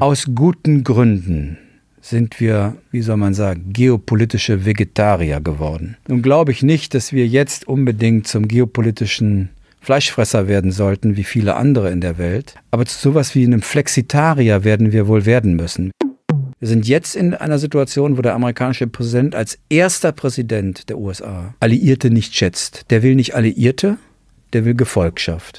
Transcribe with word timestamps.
Aus 0.00 0.26
guten 0.34 0.82
Gründen 0.82 1.56
sind 2.00 2.40
wir, 2.40 2.76
wie 2.90 3.00
soll 3.00 3.16
man 3.16 3.32
sagen, 3.32 3.72
geopolitische 3.72 4.64
Vegetarier 4.66 5.40
geworden. 5.40 5.96
Nun 6.08 6.20
glaube 6.20 6.50
ich 6.50 6.64
nicht, 6.64 6.94
dass 6.94 7.12
wir 7.12 7.28
jetzt 7.28 7.68
unbedingt 7.68 8.26
zum 8.26 8.48
geopolitischen 8.48 9.50
Fleischfresser 9.80 10.48
werden 10.48 10.72
sollten, 10.72 11.16
wie 11.16 11.22
viele 11.22 11.54
andere 11.54 11.92
in 11.92 12.00
der 12.00 12.18
Welt. 12.18 12.56
Aber 12.72 12.84
zu 12.86 12.98
sowas 12.98 13.36
wie 13.36 13.44
einem 13.44 13.62
Flexitarier 13.62 14.64
werden 14.64 14.90
wir 14.90 15.06
wohl 15.06 15.26
werden 15.26 15.54
müssen. 15.54 15.92
Wir 16.58 16.68
sind 16.68 16.88
jetzt 16.88 17.14
in 17.14 17.32
einer 17.32 17.58
Situation, 17.58 18.18
wo 18.18 18.22
der 18.22 18.34
amerikanische 18.34 18.88
Präsident 18.88 19.36
als 19.36 19.58
erster 19.68 20.10
Präsident 20.10 20.88
der 20.88 20.98
USA 20.98 21.54
Alliierte 21.60 22.10
nicht 22.10 22.34
schätzt. 22.34 22.90
Der 22.90 23.04
will 23.04 23.14
nicht 23.14 23.36
Alliierte, 23.36 23.98
der 24.54 24.64
will 24.64 24.74
Gefolgschaft. 24.74 25.58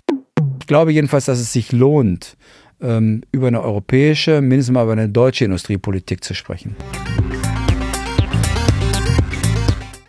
Ich 0.59 0.67
glaube 0.67 0.91
jedenfalls, 0.91 1.25
dass 1.25 1.39
es 1.39 1.53
sich 1.53 1.71
lohnt, 1.71 2.35
ähm, 2.85 3.21
über 3.31 3.47
eine 3.47 3.61
europäische, 3.61 4.41
mindestens 4.41 4.73
mal 4.73 4.83
über 4.83 4.93
eine 4.93 5.09
deutsche 5.09 5.45
Industriepolitik 5.45 6.23
zu 6.23 6.33
sprechen. 6.33 6.75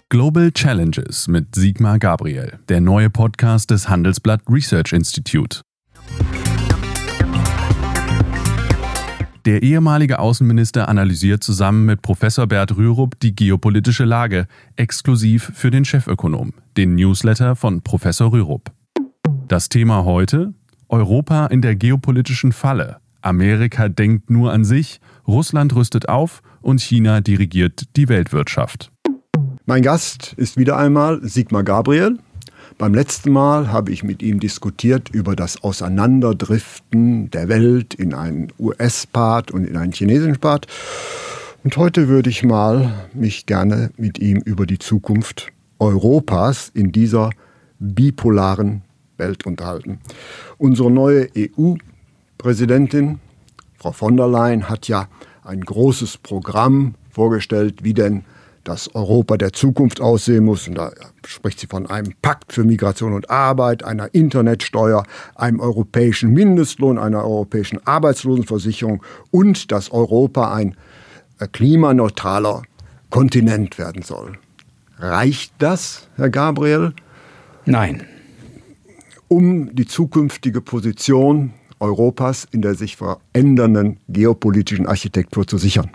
Global 0.09 0.53
Challenges 0.53 1.27
mit 1.27 1.55
Sigmar 1.55 1.99
Gabriel, 1.99 2.59
der 2.69 2.81
neue 2.81 3.11
Podcast 3.11 3.71
des 3.71 3.89
Handelsblatt 3.89 4.41
Research 4.49 4.93
Institute. 4.93 5.63
Der 9.47 9.63
ehemalige 9.63 10.19
Außenminister 10.19 10.89
analysiert 10.89 11.45
zusammen 11.45 11.87
mit 11.87 12.03
Professor 12.03 12.49
Bert 12.49 12.77
Rürup 12.77 13.19
die 13.21 13.35
geopolitische 13.35 14.05
Lage, 14.05 14.49
exklusiv 14.75 15.53
für 15.55 15.71
den 15.71 15.85
Chefökonom, 15.85 16.53
den 16.77 16.97
Newsletter 16.97 17.55
von 17.55 17.83
Professor 17.83 18.33
Rürup. 18.33 18.73
Das 19.47 19.69
Thema 19.69 20.05
heute: 20.05 20.53
Europa 20.89 21.47
in 21.47 21.63
der 21.63 21.75
geopolitischen 21.77 22.53
Falle. 22.53 22.99
Amerika 23.23 23.89
denkt 23.89 24.31
nur 24.31 24.53
an 24.53 24.65
sich, 24.65 25.01
Russland 25.27 25.75
rüstet 25.75 26.09
auf 26.09 26.43
und 26.61 26.81
China 26.81 27.21
dirigiert 27.21 27.85
die 27.97 28.09
Weltwirtschaft. 28.09 28.93
Mein 29.65 29.83
Gast 29.83 30.35
ist 30.37 30.57
wieder 30.57 30.77
einmal 30.77 31.21
Sigmar 31.23 31.65
Gabriel, 31.65 32.19
beim 32.79 32.93
letzten 32.93 33.33
Mal 33.33 33.73
habe 33.73 33.91
ich 33.91 34.05
mit 34.05 34.23
ihm 34.23 34.39
diskutiert 34.39 35.09
über 35.09 35.35
das 35.35 35.63
Auseinanderdriften 35.63 37.31
der 37.31 37.49
Welt 37.49 37.95
in 37.95 38.13
einen 38.13 38.49
US-Part 38.59 39.51
und 39.51 39.65
in 39.65 39.79
einen 39.79 39.93
chinesischen 39.93 40.39
Part. 40.39 40.67
Und 41.65 41.75
heute 41.79 42.09
würde 42.09 42.29
ich 42.29 42.43
mal 42.43 42.93
mich 43.15 43.47
gerne 43.47 43.91
mit 43.97 44.19
ihm 44.19 44.43
über 44.45 44.67
die 44.67 44.79
Zukunft 44.79 45.49
Europas 45.79 46.71
in 46.75 46.93
dieser 46.93 47.31
bipolaren 47.79 48.83
Welt 49.17 49.47
unterhalten. 49.47 50.01
Unsere 50.59 50.91
neue 50.91 51.29
EU-Präsidentin, 51.37 53.21
Frau 53.77 53.93
von 53.93 54.17
der 54.17 54.29
Leyen, 54.29 54.69
hat 54.69 54.89
ja 54.89 55.09
ein 55.45 55.61
großes 55.61 56.19
Programm 56.19 56.95
vorgestellt, 57.11 57.85
wie 57.85 57.95
denn 57.95 58.25
das 58.67 58.95
Europa 58.95 59.37
der 59.37 59.53
Zukunft 59.53 60.01
aussehen 60.01 60.45
muss. 60.45 60.67
Und 60.67 60.75
da 60.77 60.91
spricht 61.25 61.61
sie 61.61 61.67
von 61.69 61.87
einem 61.87 62.13
Pakt 62.21 62.53
für 62.53 62.65
Migration 62.65 63.13
und 63.13 63.31
Arbeit, 63.31 63.85
einer 63.85 64.13
Internetsteuer, 64.13 65.05
einem 65.37 65.61
europäischen 65.61 66.33
Mindestlohn, 66.33 66.99
einer 66.99 67.25
europäischen 67.25 67.85
Arbeitslosenversicherung 67.87 69.03
und 69.31 69.71
dass 69.71 69.93
Europa 69.93 70.53
ein 70.53 70.77
äh, 71.39 71.47
klimaneutraler 71.47 72.63
Kontinent 73.11 73.79
werden 73.79 74.03
soll. 74.03 74.39
Reicht 74.99 75.53
das, 75.59 76.09
Herr 76.17 76.31
Gabriel? 76.31 76.93
Nein. 77.67 78.05
Um 79.29 79.75
die 79.75 79.87
zukünftige 79.87 80.61
Position 80.61 81.53
Europas 81.81 82.47
in 82.51 82.63
der 82.63 82.75
sich 82.75 82.97
verändernden 82.97 83.99
geopolitischen 84.09 84.87
Architektur 84.87 85.47
zu 85.47 85.59
sichern. 85.59 85.91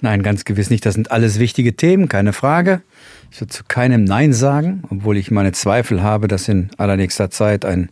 Nein, 0.00 0.22
ganz 0.22 0.44
gewiss 0.44 0.70
nicht. 0.70 0.84
Das 0.84 0.94
sind 0.94 1.10
alles 1.10 1.38
wichtige 1.38 1.74
Themen, 1.74 2.08
keine 2.08 2.32
Frage. 2.32 2.82
Ich 3.30 3.40
würde 3.40 3.52
zu 3.52 3.64
keinem 3.66 4.04
Nein 4.04 4.32
sagen, 4.32 4.82
obwohl 4.90 5.16
ich 5.16 5.30
meine 5.30 5.52
Zweifel 5.52 6.02
habe, 6.02 6.28
dass 6.28 6.48
in 6.48 6.70
allernächster 6.76 7.30
Zeit 7.30 7.64
ein 7.64 7.88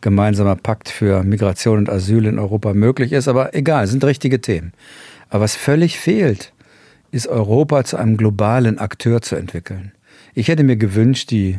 gemeinsamer 0.00 0.54
Pakt 0.54 0.88
für 0.88 1.24
Migration 1.24 1.78
und 1.78 1.90
Asyl 1.90 2.26
in 2.26 2.38
Europa 2.38 2.72
möglich 2.72 3.12
ist. 3.12 3.26
Aber 3.26 3.54
egal, 3.54 3.86
sind 3.88 4.04
richtige 4.04 4.40
Themen. 4.40 4.72
Aber 5.28 5.44
was 5.44 5.56
völlig 5.56 5.98
fehlt, 5.98 6.52
ist 7.10 7.26
Europa 7.26 7.84
zu 7.84 7.96
einem 7.96 8.16
globalen 8.16 8.78
Akteur 8.78 9.20
zu 9.20 9.34
entwickeln. 9.34 9.92
Ich 10.34 10.48
hätte 10.48 10.62
mir 10.62 10.76
gewünscht, 10.76 11.30
die 11.30 11.58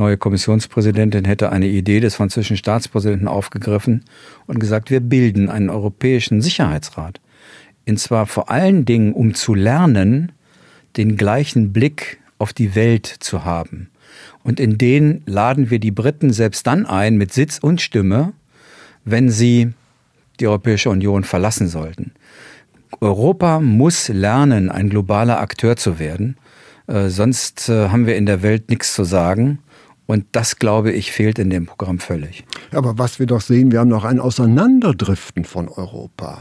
neue 0.00 0.16
Kommissionspräsidentin 0.16 1.24
hätte 1.24 1.52
eine 1.52 1.68
Idee 1.68 2.00
des 2.00 2.16
französischen 2.16 2.56
Staatspräsidenten 2.56 3.28
aufgegriffen 3.28 4.04
und 4.46 4.58
gesagt, 4.58 4.90
wir 4.90 5.00
bilden 5.00 5.48
einen 5.48 5.70
europäischen 5.70 6.42
Sicherheitsrat. 6.42 7.20
Und 7.86 7.98
zwar 7.98 8.26
vor 8.26 8.50
allen 8.50 8.84
Dingen, 8.84 9.12
um 9.12 9.34
zu 9.34 9.54
lernen, 9.54 10.32
den 10.96 11.16
gleichen 11.16 11.72
Blick 11.72 12.18
auf 12.38 12.52
die 12.52 12.74
Welt 12.74 13.06
zu 13.06 13.44
haben. 13.44 13.90
Und 14.42 14.58
in 14.58 14.78
den 14.78 15.22
laden 15.26 15.70
wir 15.70 15.78
die 15.78 15.90
Briten 15.90 16.32
selbst 16.32 16.66
dann 16.66 16.86
ein 16.86 17.16
mit 17.16 17.32
Sitz 17.32 17.58
und 17.58 17.80
Stimme, 17.80 18.32
wenn 19.04 19.30
sie 19.30 19.72
die 20.40 20.46
Europäische 20.46 20.90
Union 20.90 21.24
verlassen 21.24 21.68
sollten. 21.68 22.12
Europa 23.00 23.60
muss 23.60 24.08
lernen, 24.08 24.70
ein 24.70 24.90
globaler 24.90 25.40
Akteur 25.40 25.76
zu 25.76 25.98
werden. 25.98 26.36
Äh, 26.86 27.08
sonst 27.08 27.68
äh, 27.68 27.88
haben 27.88 28.06
wir 28.06 28.16
in 28.16 28.26
der 28.26 28.42
Welt 28.42 28.68
nichts 28.68 28.94
zu 28.94 29.04
sagen. 29.04 29.60
Und 30.10 30.26
das, 30.32 30.56
glaube 30.56 30.90
ich, 30.90 31.12
fehlt 31.12 31.38
in 31.38 31.50
dem 31.50 31.66
Programm 31.66 32.00
völlig. 32.00 32.44
Aber 32.72 32.98
was 32.98 33.20
wir 33.20 33.26
doch 33.26 33.40
sehen, 33.40 33.70
wir 33.70 33.78
haben 33.78 33.90
noch 33.90 34.02
ein 34.02 34.18
Auseinanderdriften 34.18 35.44
von 35.44 35.68
Europa. 35.68 36.40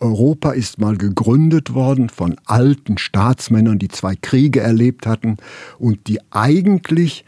Europa 0.00 0.50
ist 0.50 0.80
mal 0.80 0.96
gegründet 0.96 1.72
worden 1.72 2.08
von 2.08 2.34
alten 2.46 2.98
Staatsmännern, 2.98 3.78
die 3.78 3.86
zwei 3.86 4.16
Kriege 4.16 4.58
erlebt 4.58 5.06
hatten 5.06 5.36
und 5.78 6.08
die 6.08 6.18
eigentlich 6.32 7.24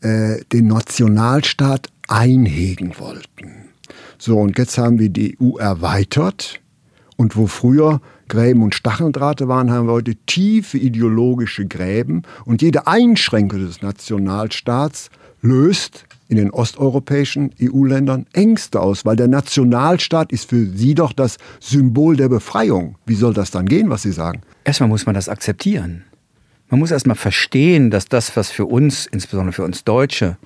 äh, 0.00 0.40
den 0.52 0.66
Nationalstaat 0.66 1.86
einhegen 2.08 2.98
wollten. 2.98 3.68
So, 4.18 4.40
und 4.40 4.58
jetzt 4.58 4.76
haben 4.76 4.98
wir 4.98 5.08
die 5.08 5.38
EU 5.40 5.56
erweitert 5.56 6.60
und 7.22 7.36
wo 7.36 7.46
früher 7.46 8.00
Gräben 8.28 8.62
und 8.62 8.74
Stacheldrahte 8.74 9.46
waren, 9.46 9.70
haben 9.70 9.86
wir 9.86 9.92
heute 9.92 10.16
tiefe 10.26 10.76
ideologische 10.76 11.66
Gräben 11.66 12.22
und 12.44 12.62
jede 12.62 12.88
Einschränkung 12.88 13.60
des 13.60 13.80
Nationalstaats 13.80 15.08
löst 15.40 16.04
in 16.28 16.36
den 16.36 16.50
osteuropäischen 16.50 17.54
EU-Ländern 17.62 18.26
Ängste 18.32 18.80
aus, 18.80 19.04
weil 19.04 19.14
der 19.14 19.28
Nationalstaat 19.28 20.32
ist 20.32 20.50
für 20.50 20.66
sie 20.66 20.96
doch 20.96 21.12
das 21.12 21.36
Symbol 21.60 22.16
der 22.16 22.28
Befreiung. 22.28 22.96
Wie 23.06 23.14
soll 23.14 23.34
das 23.34 23.52
dann 23.52 23.66
gehen, 23.66 23.88
was 23.88 24.02
Sie 24.02 24.12
sagen? 24.12 24.40
Erstmal 24.64 24.88
muss 24.88 25.06
man 25.06 25.14
das 25.14 25.28
akzeptieren. 25.28 26.02
Man 26.70 26.80
muss 26.80 26.90
erstmal 26.90 27.16
verstehen, 27.16 27.90
dass 27.92 28.06
das, 28.06 28.36
was 28.36 28.50
für 28.50 28.66
uns, 28.66 29.06
insbesondere 29.06 29.52
für 29.52 29.64
uns 29.64 29.84
Deutsche, 29.84 30.38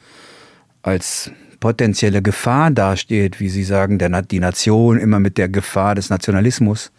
als 0.82 1.30
potenzielle 1.66 2.22
Gefahr 2.22 2.70
dasteht, 2.70 3.40
wie 3.40 3.48
Sie 3.48 3.64
sagen, 3.64 3.98
der, 3.98 4.22
die 4.22 4.38
Nation 4.38 5.00
immer 5.00 5.18
mit 5.18 5.36
der 5.36 5.48
Gefahr 5.48 5.96
des 5.96 6.10
Nationalismus, 6.10 6.92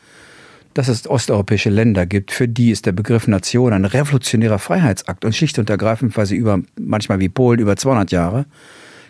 dass 0.74 0.90
es 0.90 1.10
osteuropäische 1.10 1.70
Länder 1.70 2.06
gibt, 2.06 2.34
für 2.34 2.50
die 2.50 2.72
ist 2.72 2.86
der 2.86 2.92
Begriff 2.92 3.30
Nation 3.30 3.72
ein 3.72 3.86
revolutionärer 3.86 4.60
Freiheitsakt 4.60 5.24
und 5.24 5.34
schlicht 5.34 5.58
und 5.58 5.70
ergreifend, 5.70 6.18
weil 6.18 6.26
sie 6.26 6.36
über, 6.36 6.60
manchmal 6.78 7.22
wie 7.22 7.30
Polen, 7.30 7.62
über 7.62 7.78
200 7.78 8.12
Jahre 8.12 8.46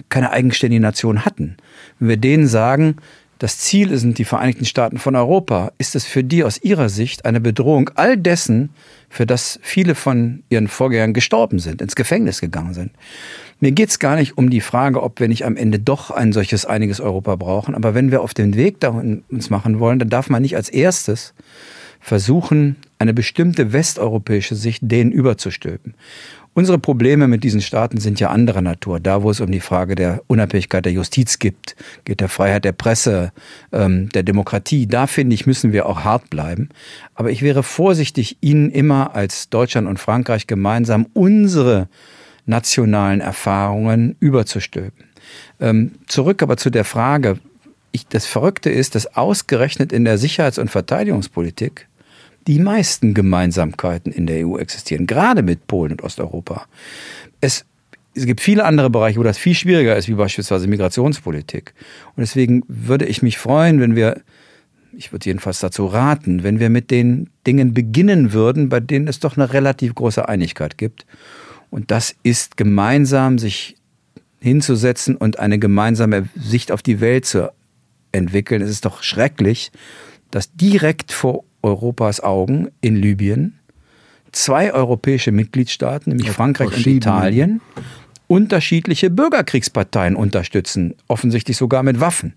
keine 0.10 0.30
eigenständige 0.30 0.80
Nation 0.80 1.26
hatten. 1.26 1.58
Wenn 1.98 2.10
wir 2.10 2.18
denen 2.18 2.46
sagen, 2.46 2.98
das 3.40 3.60
Ziel 3.60 3.98
sind 3.98 4.18
die 4.18 4.26
Vereinigten 4.26 4.66
Staaten 4.66 4.98
von 4.98 5.16
Europa, 5.16 5.72
ist 5.78 5.96
es 5.96 6.06
für 6.06 6.24
die 6.24 6.44
aus 6.44 6.62
ihrer 6.62 6.90
Sicht 6.90 7.26
eine 7.26 7.40
Bedrohung 7.40 7.90
all 7.96 8.18
dessen, 8.18 8.70
für 9.10 9.26
das 9.26 9.60
viele 9.62 9.96
von 9.96 10.44
ihren 10.50 10.68
Vorgängern 10.68 11.14
gestorben 11.14 11.60
sind, 11.60 11.82
ins 11.82 11.96
Gefängnis 11.96 12.42
gegangen 12.42 12.74
sind. 12.74 12.92
Mir 13.60 13.72
geht 13.72 13.90
es 13.90 14.00
gar 14.00 14.16
nicht 14.16 14.38
um 14.38 14.50
die 14.50 14.62
Frage, 14.62 15.02
ob 15.02 15.20
wir 15.20 15.28
nicht 15.28 15.46
am 15.46 15.56
Ende 15.56 15.80
doch 15.80 16.12
ein 16.12 16.34
solches 16.34 16.66
einiges 16.66 17.00
Europa 17.00 17.36
brauchen. 17.36 17.74
Aber 17.74 17.96
wenn 17.96 18.12
wir 18.12 18.22
auf 18.22 18.34
den 18.34 18.56
Weg 18.56 18.80
dahin 18.80 19.24
uns 19.30 19.50
machen 19.50 19.80
wollen, 19.80 20.00
dann 20.00 20.10
darf 20.10 20.30
man 20.30 20.42
nicht 20.42 20.56
als 20.56 20.70
erstes 20.70 21.34
versuchen, 22.00 22.76
eine 23.00 23.14
bestimmte 23.14 23.74
westeuropäische 23.74 24.56
Sicht 24.56 24.82
denen 24.84 25.12
überzustülpen. 25.12 25.96
Unsere 26.58 26.80
Probleme 26.80 27.28
mit 27.28 27.44
diesen 27.44 27.62
Staaten 27.62 28.00
sind 28.00 28.20
ja 28.20 28.32
anderer 28.32 28.64
Natur. 28.64 29.00
Da, 29.00 29.22
wo 29.22 29.30
es 29.30 29.42
um 29.42 29.52
die 29.52 29.60
Frage 29.60 29.94
der 29.94 30.24
Unabhängigkeit 30.26 30.84
der 30.84 30.92
Justiz 30.92 31.38
geht, 31.38 31.76
geht 32.04 32.20
der 32.20 32.30
Freiheit 32.30 32.66
der 32.66 32.72
Presse, 32.72 33.32
ähm, 33.72 34.10
der 34.10 34.24
Demokratie, 34.24 34.88
da 34.88 35.06
finde 35.06 35.36
ich, 35.36 35.46
müssen 35.46 35.72
wir 35.72 35.86
auch 35.86 36.04
hart 36.04 36.32
bleiben. 36.32 36.70
Aber 37.14 37.30
ich 37.30 37.44
wäre 37.44 37.62
vorsichtig, 37.62 38.38
Ihnen 38.42 38.72
immer 38.72 39.14
als 39.14 39.50
Deutschland 39.52 39.88
und 39.88 40.00
Frankreich 40.00 40.48
gemeinsam 40.48 41.06
unsere 41.14 41.90
nationalen 42.48 43.22
Erfahrungen 43.22 44.16
überzustülpen. 44.20 45.06
Ähm, 45.60 45.92
zurück 46.08 46.42
aber 46.42 46.58
zu 46.58 46.72
der 46.72 46.86
Frage, 46.86 47.38
ich, 47.92 48.08
das 48.08 48.26
Verrückte 48.26 48.72
ist, 48.72 48.96
dass 48.96 49.16
ausgerechnet 49.16 49.94
in 49.94 50.06
der 50.06 50.18
Sicherheits- 50.18 50.58
und 50.58 50.72
Verteidigungspolitik 50.72 51.88
die 52.48 52.60
meisten 52.60 53.14
Gemeinsamkeiten 53.14 54.12
in 54.12 54.26
der 54.26 54.48
EU 54.48 54.58
existieren, 54.58 55.06
gerade 55.06 55.44
mit 55.44 55.68
Polen 55.68 55.92
und 55.92 56.04
Osteuropa. 56.04 56.66
Es, 57.42 57.66
es 58.14 58.26
gibt 58.26 58.42
viele 58.42 58.66
andere 58.66 58.90
Bereiche, 58.90 59.20
wo 59.20 59.24
das 59.24 59.38
viel 59.38 59.54
schwieriger 59.54 59.96
ist, 59.96 60.08
wie 60.08 60.14
beispielsweise 60.14 60.68
Migrationspolitik. 60.68 61.74
Und 62.16 62.22
deswegen 62.22 62.64
würde 62.68 63.06
ich 63.06 63.22
mich 63.22 63.38
freuen, 63.38 63.80
wenn 63.80 63.96
wir 63.96 64.22
ich 64.98 65.12
würde 65.12 65.26
jedenfalls 65.26 65.60
dazu 65.60 65.86
raten, 65.86 66.42
wenn 66.44 66.60
wir 66.60 66.72
mit 66.72 66.90
den 66.90 67.30
Dingen 67.46 67.74
beginnen 67.74 68.34
würden, 68.34 68.68
bei 68.68 68.80
denen 68.80 69.08
es 69.08 69.20
doch 69.20 69.38
eine 69.38 69.54
relativ 69.54 69.94
große 69.94 70.28
Einigkeit 70.28 70.78
gibt. 70.78 71.06
Und 71.70 71.92
das 71.92 72.16
ist 72.24 72.58
gemeinsam 72.58 73.38
sich 73.38 73.76
hinzusetzen 74.40 75.16
und 75.16 75.40
eine 75.40 75.60
gemeinsame 75.60 76.30
Sicht 76.36 76.72
auf 76.72 76.82
die 76.82 77.00
Welt 77.00 77.26
zu 77.26 77.52
entwickeln. 78.12 78.62
Es 78.62 78.70
ist 78.70 78.86
doch 78.86 79.04
schrecklich, 79.04 79.72
dass 80.32 80.52
direkt 80.54 81.12
vor 81.12 81.44
Europas 81.62 82.22
Augen 82.22 82.70
in 82.82 82.96
Libyen 82.96 83.58
zwei 84.32 84.74
europäische 84.74 85.32
Mitgliedstaaten, 85.32 86.12
nämlich 86.12 86.30
Frankreich 86.32 86.76
und 86.76 86.88
Italien, 86.88 87.62
unterschiedliche 88.28 89.10
Bürgerkriegsparteien 89.10 90.16
unterstützen, 90.16 90.96
offensichtlich 91.08 91.58
sogar 91.58 91.84
mit 91.84 92.00
Waffen. 92.00 92.34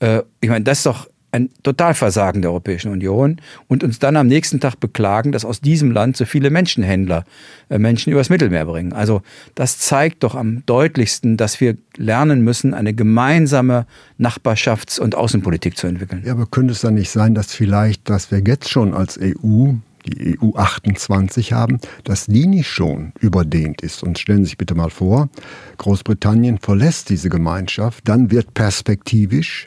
Äh, 0.00 0.22
ich 0.40 0.48
meine, 0.48 0.64
das 0.64 0.78
ist 0.78 0.86
doch 0.86 1.08
ein 1.34 1.50
Totalversagen 1.64 2.42
der 2.42 2.52
Europäischen 2.52 2.92
Union 2.92 3.40
und 3.66 3.82
uns 3.82 3.98
dann 3.98 4.16
am 4.16 4.28
nächsten 4.28 4.60
Tag 4.60 4.78
beklagen, 4.78 5.32
dass 5.32 5.44
aus 5.44 5.60
diesem 5.60 5.90
Land 5.90 6.16
so 6.16 6.24
viele 6.24 6.48
Menschenhändler 6.48 7.24
äh, 7.68 7.78
Menschen 7.78 8.12
übers 8.12 8.30
Mittelmeer 8.30 8.64
bringen. 8.64 8.92
Also 8.92 9.20
das 9.56 9.78
zeigt 9.78 10.22
doch 10.22 10.36
am 10.36 10.64
deutlichsten, 10.64 11.36
dass 11.36 11.60
wir 11.60 11.76
lernen 11.96 12.42
müssen, 12.42 12.72
eine 12.72 12.94
gemeinsame 12.94 13.86
Nachbarschafts- 14.18 15.00
und 15.00 15.16
Außenpolitik 15.16 15.76
zu 15.76 15.88
entwickeln. 15.88 16.22
Ja, 16.24 16.32
aber 16.32 16.46
könnte 16.46 16.72
es 16.72 16.80
dann 16.80 16.94
nicht 16.94 17.10
sein, 17.10 17.34
dass 17.34 17.52
vielleicht, 17.52 18.08
dass 18.08 18.30
wir 18.30 18.38
jetzt 18.38 18.70
schon 18.70 18.94
als 18.94 19.18
EU 19.20 19.72
die 20.06 20.38
EU 20.38 20.54
28 20.54 21.52
haben, 21.54 21.80
dass 22.04 22.26
die 22.26 22.46
nicht 22.46 22.68
schon 22.68 23.12
überdehnt 23.20 23.80
ist. 23.80 24.02
Und 24.02 24.18
stellen 24.18 24.44
Sie 24.44 24.50
sich 24.50 24.58
bitte 24.58 24.74
mal 24.74 24.90
vor, 24.90 25.30
Großbritannien 25.78 26.58
verlässt 26.58 27.08
diese 27.08 27.30
Gemeinschaft, 27.30 28.06
dann 28.06 28.30
wird 28.30 28.52
perspektivisch 28.52 29.66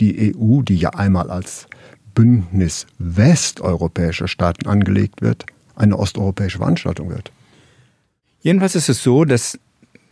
die 0.00 0.34
EU, 0.34 0.62
die 0.62 0.76
ja 0.76 0.90
einmal 0.90 1.30
als 1.30 1.66
Bündnis 2.14 2.86
westeuropäischer 2.98 4.28
Staaten 4.28 4.68
angelegt 4.68 5.22
wird, 5.22 5.46
eine 5.76 5.98
osteuropäische 5.98 6.58
Veranstaltung 6.58 7.10
wird. 7.10 7.30
Jedenfalls 8.40 8.74
ist 8.74 8.88
es 8.88 9.02
so, 9.02 9.24
dass 9.24 9.58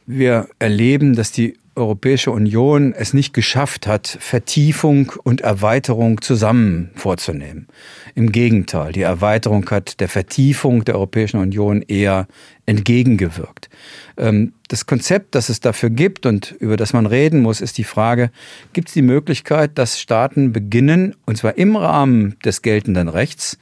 wir 0.06 0.48
erleben, 0.58 1.14
dass 1.14 1.32
die 1.32 1.58
Europäische 1.78 2.30
Union 2.30 2.92
es 2.92 3.14
nicht 3.14 3.32
geschafft 3.32 3.86
hat, 3.86 4.18
Vertiefung 4.20 5.12
und 5.24 5.40
Erweiterung 5.40 6.20
zusammen 6.20 6.90
vorzunehmen. 6.94 7.68
Im 8.14 8.32
Gegenteil, 8.32 8.92
die 8.92 9.02
Erweiterung 9.02 9.68
hat 9.70 10.00
der 10.00 10.08
Vertiefung 10.08 10.84
der 10.84 10.96
Europäischen 10.96 11.40
Union 11.40 11.82
eher 11.82 12.26
entgegengewirkt. 12.66 13.70
Ähm, 14.18 14.52
das 14.68 14.84
Konzept, 14.84 15.34
das 15.34 15.48
es 15.48 15.60
dafür 15.60 15.90
gibt 15.90 16.26
und 16.26 16.54
über 16.58 16.76
das 16.76 16.92
man 16.92 17.06
reden 17.06 17.40
muss, 17.40 17.60
ist 17.60 17.78
die 17.78 17.84
Frage, 17.84 18.30
gibt 18.72 18.88
es 18.88 18.94
die 18.94 19.02
Möglichkeit, 19.02 19.78
dass 19.78 19.98
Staaten 19.98 20.52
beginnen, 20.52 21.16
und 21.24 21.38
zwar 21.38 21.56
im 21.56 21.76
Rahmen 21.76 22.36
des 22.44 22.60
geltenden 22.60 23.08
Rechts, 23.08 23.58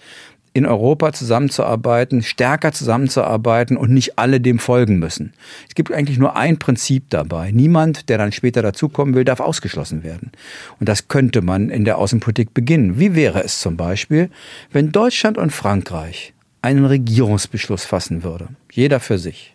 in 0.57 0.65
Europa 0.65 1.13
zusammenzuarbeiten, 1.13 2.23
stärker 2.23 2.73
zusammenzuarbeiten 2.73 3.77
und 3.77 3.91
nicht 3.91 4.19
alle 4.19 4.41
dem 4.41 4.59
folgen 4.59 4.99
müssen. 4.99 5.35
Es 5.69 5.75
gibt 5.75 5.93
eigentlich 5.93 6.17
nur 6.17 6.35
ein 6.35 6.59
Prinzip 6.59 7.11
dabei. 7.11 7.51
Niemand, 7.51 8.09
der 8.09 8.17
dann 8.17 8.33
später 8.33 8.63
dazukommen 8.63 9.15
will, 9.15 9.25
darf 9.25 9.41
ausgeschlossen 9.41 10.03
werden. 10.03 10.33
Und 10.81 10.89
das 10.89 11.09
könnte 11.09 11.43
man 11.43 11.69
in 11.69 11.85
der 11.85 11.99
Außenpolitik 11.99 12.55
beginnen. 12.55 12.99
Wie 12.99 13.15
wäre 13.15 13.45
es 13.45 13.61
zum 13.61 13.77
Beispiel, 13.77 14.31
wenn 14.73 14.93
Deutschland 14.93 15.37
und 15.37 15.51
Frankreich 15.51 16.33
einen 16.63 16.87
Regierungsbeschluss 16.87 17.85
fassen 17.85 18.23
würde, 18.23 18.49
jeder 18.73 18.99
für 18.99 19.19
sich, 19.19 19.55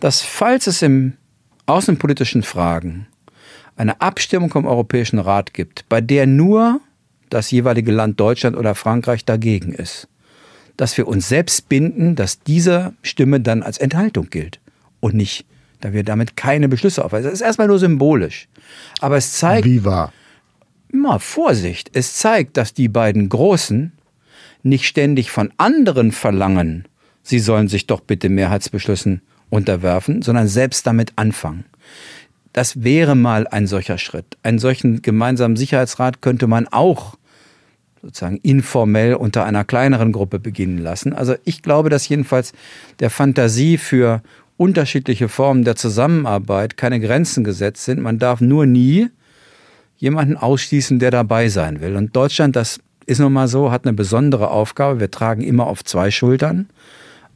dass 0.00 0.22
falls 0.22 0.66
es 0.66 0.82
im 0.82 1.12
außenpolitischen 1.66 2.42
Fragen 2.42 3.06
eine 3.76 4.00
Abstimmung 4.00 4.52
im 4.54 4.66
Europäischen 4.66 5.20
Rat 5.20 5.54
gibt, 5.54 5.88
bei 5.88 6.00
der 6.00 6.26
nur 6.26 6.80
das 7.30 7.52
jeweilige 7.52 7.92
Land 7.92 8.18
Deutschland 8.18 8.56
oder 8.56 8.74
Frankreich 8.74 9.24
dagegen 9.24 9.72
ist, 9.72 10.08
dass 10.76 10.96
wir 10.96 11.08
uns 11.08 11.28
selbst 11.28 11.68
binden, 11.68 12.16
dass 12.16 12.40
diese 12.40 12.94
Stimme 13.02 13.40
dann 13.40 13.62
als 13.62 13.78
Enthaltung 13.78 14.30
gilt 14.30 14.60
und 15.00 15.14
nicht, 15.14 15.46
da 15.80 15.92
wir 15.92 16.04
damit 16.04 16.36
keine 16.36 16.68
Beschlüsse 16.68 17.04
aufweisen. 17.04 17.24
Das 17.24 17.34
ist 17.34 17.40
erstmal 17.40 17.68
nur 17.68 17.78
symbolisch. 17.78 18.48
Aber 19.00 19.16
es 19.16 19.32
zeigt. 19.32 19.64
Wie 19.64 19.84
war? 19.84 20.12
Immer 20.92 21.18
Vorsicht. 21.18 21.90
Es 21.92 22.14
zeigt, 22.14 22.56
dass 22.56 22.74
die 22.74 22.88
beiden 22.88 23.28
Großen 23.28 23.92
nicht 24.62 24.86
ständig 24.86 25.30
von 25.30 25.52
anderen 25.58 26.12
verlangen, 26.12 26.86
sie 27.22 27.38
sollen 27.38 27.68
sich 27.68 27.86
doch 27.86 28.00
bitte 28.00 28.28
Mehrheitsbeschlüssen 28.28 29.22
unterwerfen, 29.48 30.22
sondern 30.22 30.48
selbst 30.48 30.86
damit 30.86 31.12
anfangen. 31.16 31.64
Das 32.52 32.82
wäre 32.82 33.14
mal 33.14 33.46
ein 33.46 33.66
solcher 33.66 33.98
Schritt. 33.98 34.38
Einen 34.42 34.58
solchen 34.58 35.02
gemeinsamen 35.02 35.56
Sicherheitsrat 35.56 36.22
könnte 36.22 36.46
man 36.46 36.66
auch 36.68 37.16
sozusagen 38.02 38.38
informell 38.38 39.14
unter 39.14 39.44
einer 39.44 39.64
kleineren 39.64 40.12
Gruppe 40.12 40.38
beginnen 40.38 40.78
lassen. 40.78 41.12
Also 41.12 41.34
ich 41.44 41.62
glaube, 41.62 41.90
dass 41.90 42.08
jedenfalls 42.08 42.52
der 43.00 43.10
Fantasie 43.10 43.78
für 43.78 44.22
unterschiedliche 44.56 45.28
Formen 45.28 45.64
der 45.64 45.76
Zusammenarbeit 45.76 46.76
keine 46.76 47.00
Grenzen 47.00 47.44
gesetzt 47.44 47.84
sind. 47.84 48.00
Man 48.00 48.18
darf 48.18 48.40
nur 48.40 48.66
nie 48.66 49.08
jemanden 49.98 50.36
ausschließen, 50.36 50.98
der 50.98 51.10
dabei 51.10 51.48
sein 51.48 51.80
will. 51.80 51.96
Und 51.96 52.14
Deutschland, 52.14 52.56
das 52.56 52.80
ist 53.06 53.18
nun 53.18 53.32
mal 53.32 53.48
so, 53.48 53.70
hat 53.70 53.84
eine 53.84 53.94
besondere 53.94 54.50
Aufgabe. 54.50 55.00
Wir 55.00 55.10
tragen 55.10 55.42
immer 55.42 55.66
auf 55.66 55.84
zwei 55.84 56.10
Schultern 56.10 56.68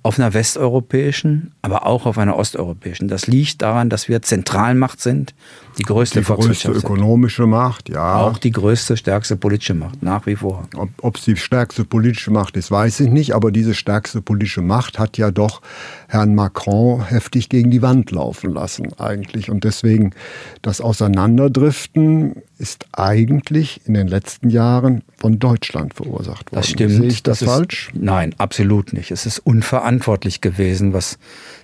auf 0.03 0.19
einer 0.19 0.33
westeuropäischen, 0.33 1.53
aber 1.61 1.87
auch 1.87 2.07
auf 2.07 2.17
einer 2.17 2.37
osteuropäischen. 2.37 3.09
Das 3.09 3.27
liegt 3.27 3.61
daran, 3.61 3.91
dass 3.91 4.09
wir 4.09 4.23
Zentralmacht 4.23 5.01
sind, 5.01 5.35
die 5.79 5.83
größte 5.83 6.21
die 6.21 6.27
größte 6.27 6.71
ökonomische 6.73 7.47
Macht, 7.47 7.91
ja. 7.91 8.17
Auch 8.17 8.39
die 8.39 8.51
größte, 8.51 8.97
stärkste 8.97 9.37
politische 9.37 9.75
Macht, 9.75 10.03
nach 10.03 10.25
wie 10.27 10.37
vor. 10.37 10.69
Ob 11.03 11.17
es 11.17 11.25
die 11.25 11.37
stärkste 11.37 11.85
politische 11.85 12.31
Macht 12.31 12.57
ist, 12.57 12.71
weiß 12.71 13.01
ich 13.01 13.11
nicht, 13.11 13.35
aber 13.35 13.51
diese 13.53 13.75
stärkste 13.75 14.23
politische 14.23 14.63
Macht 14.63 14.99
hat 14.99 15.19
ja 15.19 15.31
doch 15.31 15.61
Herrn 16.11 16.35
Macron 16.35 17.07
heftig 17.07 17.49
gegen 17.49 17.71
die 17.71 17.83
Wand 17.83 18.11
laufen 18.11 18.53
lassen, 18.53 18.89
eigentlich. 18.99 19.49
Und 19.49 19.63
deswegen 19.63 20.11
das 20.61 20.81
Auseinanderdriften 20.81 22.43
ist 22.59 22.87
eigentlich 22.91 23.83
in 23.87 23.95
den 23.95 24.09
letzten 24.09 24.51
Jahren 24.51 25.03
von 25.17 25.39
Deutschland 25.39 25.95
verursacht 25.95 26.51
worden. 26.51 26.63
Das 26.63 26.69
stimmt. 26.69 26.91
Sehe 26.91 27.07
ich 27.07 27.23
das, 27.23 27.39
das 27.39 27.49
falsch? 27.49 27.91
Ist, 27.95 28.03
nein, 28.03 28.35
absolut 28.39 28.93
nicht. 28.93 29.13
Es 29.13 29.25
ist 29.25 29.39
unverantwortlich 29.39 30.41
gewesen, 30.41 30.93
was 30.93 31.17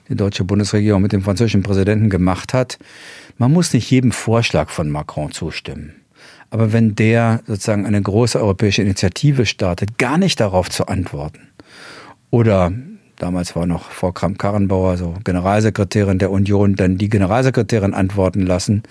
die 0.09 0.15
deutsche 0.15 0.45
Bundesregierung 0.45 1.03
mit 1.03 1.11
dem 1.11 1.23
französischen 1.23 1.65
Präsidenten 1.65 2.09
gemacht 2.09 2.55
hat. 2.55 2.79
Man 3.39 3.53
muss 3.53 3.73
nicht 3.73 3.91
jedem 3.91 4.13
Vorschlag 4.13 4.71
von 4.71 4.89
Macron 4.91 5.33
zustimmen. 5.33 5.93
Aber 6.51 6.73
wenn 6.73 6.95
der 6.95 7.41
sozusagen 7.49 7.85
eine 7.85 8.01
große 8.01 8.41
europäische 8.41 8.83
Initiative 8.83 9.45
startet, 9.45 9.99
gar 9.99 10.19
nicht 10.19 10.39
darauf 10.39 10.71
zu 10.71 10.87
antworten. 10.87 11.49
Oder 12.31 12.73
damals 13.19 13.57
war 13.57 13.67
noch 13.67 13.91
Frau 13.91 14.13
Kramp-Karrenbauer, 14.13 14.97
so 14.97 15.15
Generalsekretärin 15.25 16.19
der 16.19 16.31
Union, 16.31 16.77
dann 16.77 16.99
die 16.99 17.09
Generalsekretärin 17.09 17.95
antworten 17.95 18.43
lassen 18.43 18.83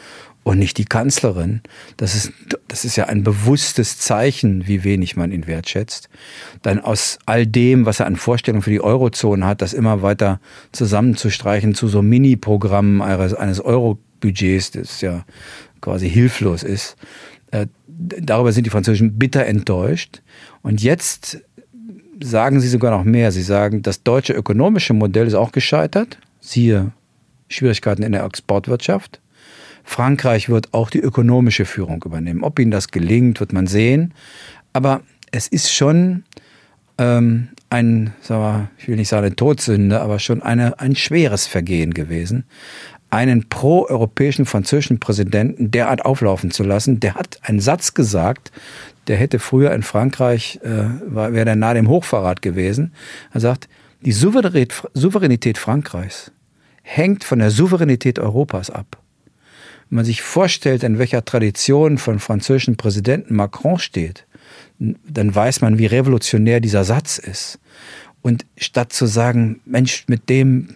und 0.44 0.60
nicht 0.60 0.78
die 0.78 0.86
Kanzlerin. 0.86 1.62
Das 1.98 2.14
ist, 2.14 2.32
das 2.68 2.86
ist 2.86 2.96
ja 2.96 3.06
ein 3.06 3.24
bewusstes 3.24 3.98
Zeichen, 3.98 4.68
wie 4.68 4.84
wenig 4.84 5.16
man 5.16 5.32
ihn 5.32 5.48
wertschätzt. 5.48 6.08
Dann 6.62 6.80
aus 6.80 7.18
all 7.26 7.48
dem, 7.48 7.86
was 7.88 8.00
er 8.00 8.06
an 8.06 8.16
Vorstellungen 8.16 8.62
für 8.62 8.70
die 8.70 8.82
Eurozone 8.82 9.46
hat, 9.46 9.64
das 9.64 9.74
immer 9.74 10.04
weiter 10.04 10.40
zusammenzustreichen 10.72 11.74
zu 11.74 11.88
so 11.88 12.04
Mini-Programmen 12.04 13.02
eines 13.02 13.60
Euro 13.60 13.98
Budgets, 14.20 14.72
das 14.72 15.02
ja 15.02 15.26
quasi 15.82 16.10
hilflos 16.10 16.62
ist. 16.62 16.96
Äh, 17.52 17.66
darüber 17.88 18.52
sind 18.52 18.66
die 18.66 18.72
Französischen 18.72 19.18
bitter 19.18 19.46
enttäuscht. 19.46 20.22
Und 20.62 20.84
jetzt 20.84 21.42
sagen 22.22 22.60
sie 22.60 22.68
sogar 22.68 22.92
noch 22.98 23.04
mehr. 23.04 23.32
Sie 23.32 23.42
sagen, 23.42 23.82
das 23.82 24.04
deutsche 24.04 24.34
ökonomische 24.34 24.94
Modell 24.94 25.28
ist 25.28 25.34
auch 25.34 25.52
gescheitert. 25.52 26.18
Siehe 26.40 26.92
Schwierigkeiten 27.48 28.04
in 28.04 28.12
der 28.12 28.24
Exportwirtschaft. 28.24 29.20
Frankreich 29.84 30.50
wird 30.50 30.74
auch 30.74 30.90
die 30.90 31.00
ökonomische 31.00 31.66
Führung 31.66 32.04
übernehmen. 32.04 32.44
Ob 32.44 32.60
ihnen 32.60 32.72
das 32.72 32.90
gelingt, 32.90 33.40
wird 33.40 33.54
man 33.54 33.68
sehen. 33.68 34.14
Aber 34.74 35.02
es 35.32 35.48
ist 35.48 35.72
schon 35.72 36.24
ähm, 36.98 37.50
ein, 37.70 38.14
sagen 38.22 38.42
wir, 38.42 38.70
ich 38.78 38.88
will 38.88 38.96
nicht 38.96 39.10
sagen 39.10 39.26
eine 39.26 39.36
Todsünde, 39.36 40.02
aber 40.02 40.20
schon 40.20 40.42
eine, 40.42 40.80
ein 40.80 40.96
schweres 40.96 41.46
Vergehen 41.46 41.94
gewesen, 41.94 42.46
einen 43.16 43.48
pro-europäischen 43.48 44.46
französischen 44.46 45.00
Präsidenten 45.00 45.72
derart 45.72 46.04
auflaufen 46.04 46.52
zu 46.52 46.64
lassen. 46.64 47.00
Der 47.00 47.16
hat 47.16 47.40
einen 47.44 47.62
Satz 47.62 47.94
gesagt, 47.94 48.52
der 49.08 49.16
hätte 49.16 49.40
früher 49.40 49.72
in 49.72 49.84
Frankreich, 49.84 50.60
äh, 50.64 50.84
wäre 51.08 51.46
der 51.46 51.56
nahe 51.56 51.76
dem 51.76 51.88
Hochverrat 51.88 52.42
gewesen. 52.42 52.94
Er 53.32 53.40
sagt, 53.40 53.70
die 54.02 54.12
Souveränität, 54.12 55.58
Frankreichs 55.58 56.32
hängt 56.82 57.24
von 57.24 57.40
der 57.40 57.52
Souveränität 57.52 58.20
Europas 58.20 58.70
ab. 58.70 58.98
Wenn 59.90 59.96
man 59.98 60.06
sich 60.06 60.22
vorstellt, 60.22 60.84
in 60.84 61.00
welcher 61.00 61.24
Tradition 61.24 61.98
von 61.98 62.20
französischen 62.20 62.76
Präsidenten 62.76 63.36
Macron 63.36 63.80
steht, 63.80 64.26
dann 64.78 65.34
weiß 65.34 65.62
man, 65.62 65.78
wie 65.78 65.86
revolutionär 65.86 66.60
dieser 66.60 66.84
Satz 66.84 67.18
ist. 67.18 67.60
Und 68.22 68.46
statt 68.58 68.92
zu 68.92 69.06
sagen, 69.06 69.62
Mensch, 69.66 70.04
mit 70.08 70.30
dem 70.30 70.76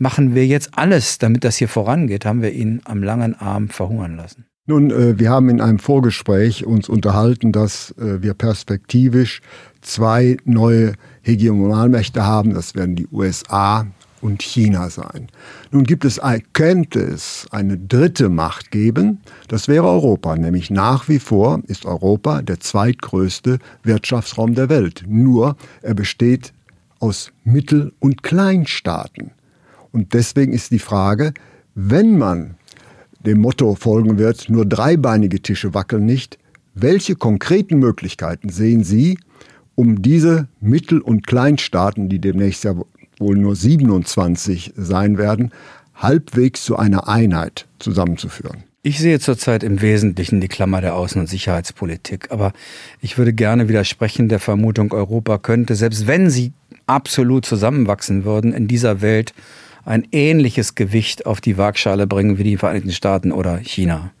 machen 0.00 0.34
wir 0.34 0.46
jetzt 0.46 0.70
alles, 0.76 1.18
damit 1.18 1.44
das 1.44 1.56
hier 1.56 1.68
vorangeht, 1.68 2.24
haben 2.24 2.42
wir 2.42 2.52
ihn 2.52 2.80
am 2.84 3.02
langen 3.02 3.34
Arm 3.38 3.68
verhungern 3.68 4.16
lassen. 4.16 4.46
Nun, 4.66 4.90
äh, 4.90 5.18
wir 5.18 5.30
haben 5.30 5.48
in 5.48 5.60
einem 5.60 5.78
Vorgespräch 5.78 6.64
uns 6.64 6.88
unterhalten, 6.88 7.52
dass 7.52 7.92
äh, 7.98 8.22
wir 8.22 8.34
perspektivisch 8.34 9.40
zwei 9.80 10.36
neue 10.44 10.94
Hegemonalmächte 11.22 12.24
haben. 12.24 12.54
Das 12.54 12.74
werden 12.74 12.96
die 12.96 13.08
USA 13.10 13.86
und 14.20 14.42
China 14.42 14.90
sein. 14.90 15.28
Nun 15.70 15.84
gibt 15.84 16.04
es, 16.04 16.20
könnte 16.52 17.00
es 17.00 17.46
eine 17.50 17.78
dritte 17.78 18.28
Macht 18.28 18.70
geben, 18.70 19.20
das 19.48 19.66
wäre 19.66 19.88
Europa, 19.88 20.36
nämlich 20.36 20.70
nach 20.70 21.08
wie 21.08 21.18
vor 21.18 21.62
ist 21.66 21.86
Europa 21.86 22.42
der 22.42 22.60
zweitgrößte 22.60 23.58
Wirtschaftsraum 23.82 24.54
der 24.54 24.68
Welt. 24.68 25.04
Nur 25.06 25.56
er 25.82 25.94
besteht 25.94 26.52
aus 26.98 27.32
Mittel- 27.44 27.92
und 27.98 28.22
Kleinstaaten. 28.22 29.32
Und 29.92 30.14
deswegen 30.14 30.52
ist 30.52 30.70
die 30.70 30.78
Frage, 30.78 31.32
wenn 31.74 32.18
man 32.18 32.56
dem 33.20 33.40
Motto 33.40 33.74
folgen 33.74 34.18
wird, 34.18 34.48
nur 34.48 34.66
dreibeinige 34.66 35.40
Tische 35.40 35.74
wackeln 35.74 36.06
nicht, 36.06 36.38
welche 36.74 37.16
konkreten 37.16 37.78
Möglichkeiten 37.78 38.48
sehen 38.48 38.84
Sie, 38.84 39.18
um 39.74 40.02
diese 40.02 40.48
Mittel- 40.60 41.00
und 41.00 41.26
Kleinstaaten, 41.26 42.08
die 42.08 42.18
demnächst 42.18 42.64
ja 42.64 42.74
wohl 43.18 43.36
nur 43.36 43.56
27 43.56 44.72
sein 44.76 45.18
werden, 45.18 45.52
halbwegs 45.94 46.64
zu 46.64 46.76
einer 46.76 47.08
Einheit 47.08 47.66
zusammenzuführen? 47.78 48.64
Ich 48.82 48.98
sehe 48.98 49.20
zurzeit 49.20 49.62
im 49.62 49.82
Wesentlichen 49.82 50.40
die 50.40 50.48
Klammer 50.48 50.80
der 50.80 50.94
Außen- 50.94 51.20
und 51.20 51.28
Sicherheitspolitik. 51.28 52.30
Aber 52.30 52.54
ich 53.02 53.18
würde 53.18 53.34
gerne 53.34 53.68
widersprechen 53.68 54.30
der 54.30 54.38
Vermutung, 54.38 54.92
Europa 54.92 55.36
könnte, 55.36 55.74
selbst 55.74 56.06
wenn 56.06 56.30
sie 56.30 56.52
absolut 56.86 57.44
zusammenwachsen 57.44 58.24
würden, 58.24 58.54
in 58.54 58.68
dieser 58.68 59.02
Welt 59.02 59.34
ein 59.84 60.06
ähnliches 60.12 60.74
Gewicht 60.74 61.26
auf 61.26 61.40
die 61.40 61.58
Waagschale 61.58 62.06
bringen 62.06 62.38
wie 62.38 62.44
die 62.44 62.56
Vereinigten 62.56 62.92
Staaten 62.92 63.32
oder 63.32 63.58
China. 63.58 64.12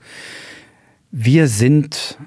Wir 1.10 1.48
sind 1.48 2.18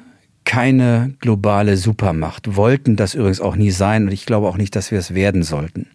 keine 0.46 1.14
globale 1.20 1.78
Supermacht, 1.78 2.56
wollten 2.56 2.96
das 2.96 3.14
übrigens 3.14 3.42
auch 3.42 3.56
nie 3.56 3.72
sein 3.72 4.06
und 4.06 4.12
ich 4.12 4.26
glaube 4.26 4.48
auch 4.48 4.58
nicht, 4.58 4.76
dass 4.76 4.92
wir 4.92 5.00
es 5.00 5.14
werden 5.14 5.44
sollten. 5.44 5.88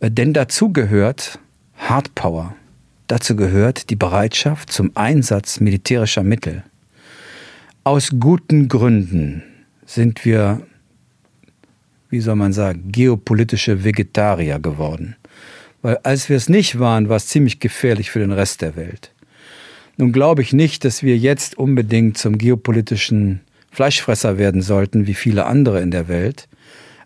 Äh, 0.00 0.10
denn 0.10 0.32
dazu 0.32 0.72
gehört 0.72 1.38
Hardpower. 1.76 2.54
Dazu 3.06 3.36
gehört 3.36 3.90
die 3.90 3.96
Bereitschaft 3.96 4.70
zum 4.70 4.90
Einsatz 4.94 5.60
militärischer 5.60 6.22
Mittel. 6.22 6.64
Aus 7.84 8.10
guten 8.18 8.68
Gründen 8.68 9.42
sind 9.86 10.24
wir, 10.24 10.60
wie 12.10 12.20
soll 12.20 12.36
man 12.36 12.52
sagen, 12.52 12.92
geopolitische 12.92 13.82
Vegetarier 13.84 14.58
geworden. 14.58 15.16
Weil 15.82 15.98
als 16.02 16.28
wir 16.28 16.36
es 16.36 16.48
nicht 16.48 16.78
waren, 16.78 17.08
war 17.08 17.16
es 17.16 17.28
ziemlich 17.28 17.60
gefährlich 17.60 18.10
für 18.10 18.18
den 18.18 18.32
Rest 18.32 18.62
der 18.62 18.76
Welt. 18.76 19.12
Nun 19.96 20.12
glaube 20.12 20.42
ich 20.42 20.52
nicht, 20.52 20.84
dass 20.84 21.02
wir 21.02 21.16
jetzt 21.16 21.58
unbedingt 21.58 22.18
zum 22.18 22.38
geopolitischen 22.38 23.40
Fleischfresser 23.70 24.38
werden 24.38 24.62
sollten, 24.62 25.06
wie 25.06 25.14
viele 25.14 25.46
andere 25.46 25.80
in 25.80 25.90
der 25.90 26.08
Welt. 26.08 26.48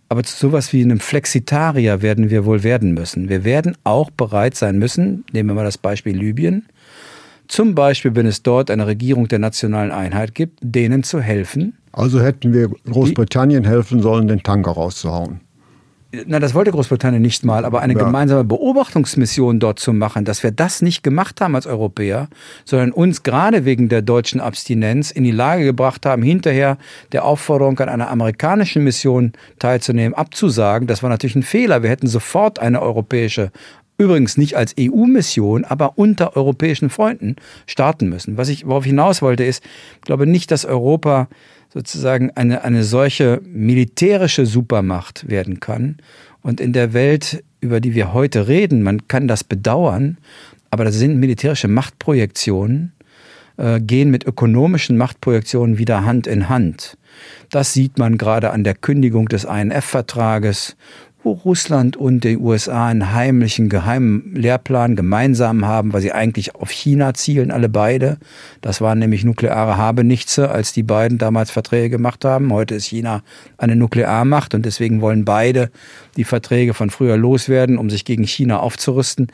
Aber 0.08 0.22
zu 0.24 0.36
sowas 0.36 0.72
wie 0.72 0.82
einem 0.82 1.00
Flexitarier 1.00 2.02
werden 2.02 2.28
wir 2.28 2.44
wohl 2.44 2.62
werden 2.62 2.92
müssen. 2.92 3.28
Wir 3.30 3.44
werden 3.44 3.76
auch 3.84 4.10
bereit 4.10 4.54
sein 4.54 4.78
müssen, 4.78 5.24
nehmen 5.32 5.50
wir 5.50 5.54
mal 5.54 5.64
das 5.64 5.78
Beispiel 5.78 6.16
Libyen, 6.16 6.66
zum 7.48 7.74
Beispiel, 7.74 8.14
wenn 8.14 8.26
es 8.26 8.42
dort 8.42 8.70
eine 8.70 8.86
Regierung 8.86 9.28
der 9.28 9.38
nationalen 9.38 9.90
Einheit 9.90 10.34
gibt, 10.34 10.58
denen 10.62 11.02
zu 11.02 11.20
helfen. 11.20 11.76
Also 11.92 12.20
hätten 12.20 12.52
wir 12.52 12.68
Großbritannien 12.68 13.64
helfen 13.64 14.00
sollen, 14.00 14.28
den 14.28 14.42
Tanker 14.42 14.72
rauszuhauen 14.72 15.40
na, 16.26 16.38
das 16.40 16.54
wollte 16.54 16.70
Großbritannien 16.70 17.22
nicht 17.22 17.44
mal, 17.44 17.64
aber 17.64 17.80
eine 17.80 17.94
ja. 17.94 18.04
gemeinsame 18.04 18.44
Beobachtungsmission 18.44 19.58
dort 19.60 19.78
zu 19.78 19.92
machen, 19.92 20.24
dass 20.24 20.42
wir 20.42 20.50
das 20.50 20.82
nicht 20.82 21.02
gemacht 21.02 21.40
haben 21.40 21.54
als 21.54 21.66
Europäer, 21.66 22.28
sondern 22.64 22.92
uns 22.92 23.22
gerade 23.22 23.64
wegen 23.64 23.88
der 23.88 24.02
deutschen 24.02 24.40
Abstinenz 24.40 25.10
in 25.10 25.24
die 25.24 25.30
Lage 25.30 25.64
gebracht 25.64 26.04
haben, 26.04 26.22
hinterher 26.22 26.76
der 27.12 27.24
Aufforderung 27.24 27.78
an 27.78 27.88
einer 27.88 28.10
amerikanischen 28.10 28.84
Mission 28.84 29.32
teilzunehmen, 29.58 30.14
abzusagen. 30.14 30.86
Das 30.86 31.02
war 31.02 31.08
natürlich 31.08 31.36
ein 31.36 31.42
Fehler. 31.42 31.82
Wir 31.82 31.90
hätten 31.90 32.08
sofort 32.08 32.58
eine 32.58 32.82
europäische 32.82 33.50
übrigens 33.98 34.36
nicht 34.36 34.56
als 34.56 34.74
EU-Mission, 34.78 35.64
aber 35.64 35.92
unter 35.96 36.36
europäischen 36.36 36.90
Freunden 36.90 37.36
starten 37.66 38.08
müssen. 38.08 38.36
Was 38.36 38.48
ich 38.48 38.66
worauf 38.66 38.84
hinaus 38.84 39.22
wollte, 39.22 39.44
ist, 39.44 39.62
ich 39.96 40.00
glaube 40.00 40.26
nicht, 40.26 40.50
dass 40.50 40.64
Europa 40.64 41.28
sozusagen 41.72 42.30
eine, 42.34 42.64
eine 42.64 42.84
solche 42.84 43.40
militärische 43.44 44.44
Supermacht 44.44 45.28
werden 45.28 45.60
kann. 45.60 45.96
Und 46.42 46.60
in 46.60 46.72
der 46.72 46.92
Welt, 46.92 47.42
über 47.60 47.80
die 47.80 47.94
wir 47.94 48.12
heute 48.12 48.48
reden, 48.48 48.82
man 48.82 49.08
kann 49.08 49.28
das 49.28 49.44
bedauern, 49.44 50.18
aber 50.70 50.84
das 50.84 50.96
sind 50.96 51.18
militärische 51.18 51.68
Machtprojektionen, 51.68 52.92
äh, 53.56 53.80
gehen 53.80 54.10
mit 54.10 54.24
ökonomischen 54.24 54.96
Machtprojektionen 54.98 55.78
wieder 55.78 56.04
Hand 56.04 56.26
in 56.26 56.48
Hand. 56.48 56.98
Das 57.50 57.72
sieht 57.72 57.98
man 57.98 58.18
gerade 58.18 58.50
an 58.50 58.64
der 58.64 58.74
Kündigung 58.74 59.28
des 59.28 59.44
INF-Vertrages, 59.44 60.76
wo 61.24 61.32
Russland 61.32 61.96
und 61.96 62.24
die 62.24 62.36
USA 62.36 62.88
einen 62.88 63.12
heimlichen 63.12 63.68
geheimen 63.68 64.34
Lehrplan 64.34 64.96
gemeinsam 64.96 65.66
haben, 65.66 65.92
weil 65.92 66.00
sie 66.00 66.12
eigentlich 66.12 66.54
auf 66.54 66.70
China 66.70 67.14
zielen, 67.14 67.50
alle 67.50 67.68
beide. 67.68 68.18
Das 68.60 68.80
waren 68.80 68.98
nämlich 68.98 69.24
nukleare 69.24 69.76
Habenichtse, 69.76 70.50
als 70.50 70.72
die 70.72 70.82
beiden 70.82 71.18
damals 71.18 71.50
Verträge 71.50 71.90
gemacht 71.90 72.24
haben. 72.24 72.52
Heute 72.52 72.74
ist 72.74 72.86
China 72.86 73.22
eine 73.56 73.76
Nuklearmacht 73.76 74.54
und 74.54 74.66
deswegen 74.66 75.00
wollen 75.00 75.24
beide 75.24 75.70
die 76.16 76.24
Verträge 76.24 76.74
von 76.74 76.90
früher 76.90 77.16
loswerden, 77.16 77.78
um 77.78 77.88
sich 77.88 78.04
gegen 78.04 78.24
China 78.24 78.58
aufzurüsten. 78.58 79.28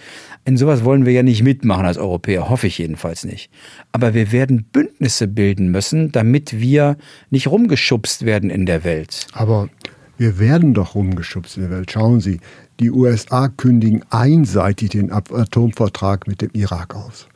In 0.45 0.57
sowas 0.57 0.85
wollen 0.85 1.07
wir 1.07 1.13
ja 1.13 1.23
nicht 1.23 1.43
mitmachen 1.43 1.87
als 1.87 1.99
Europäer, 1.99 2.49
hoffe 2.51 2.67
ich 2.67 2.79
jedenfalls 2.79 3.25
nicht. 3.25 3.51
Aber 3.93 4.15
wir 4.15 4.31
werden 4.33 4.65
Bündnisse 4.71 5.27
bilden 5.27 5.71
müssen, 5.71 6.13
damit 6.13 6.61
wir 6.61 6.97
nicht 7.31 7.49
rumgeschubst 7.49 8.25
werden 8.25 8.51
in 8.51 8.67
der 8.67 8.85
Welt. 8.85 9.27
Aber 9.33 9.69
wir 10.19 10.39
werden 10.39 10.75
doch 10.75 10.95
rumgeschubst 10.95 11.57
in 11.57 11.63
der 11.63 11.71
Welt. 11.71 11.91
Schauen 11.91 12.21
Sie, 12.21 12.41
die 12.81 12.91
USA 12.91 13.49
kündigen 13.49 14.05
einseitig 14.11 14.91
den 14.91 15.11
Atomvertrag 15.11 16.27
mit 16.27 16.43
dem 16.43 16.51
Irak 16.53 16.95
aus 16.95 17.27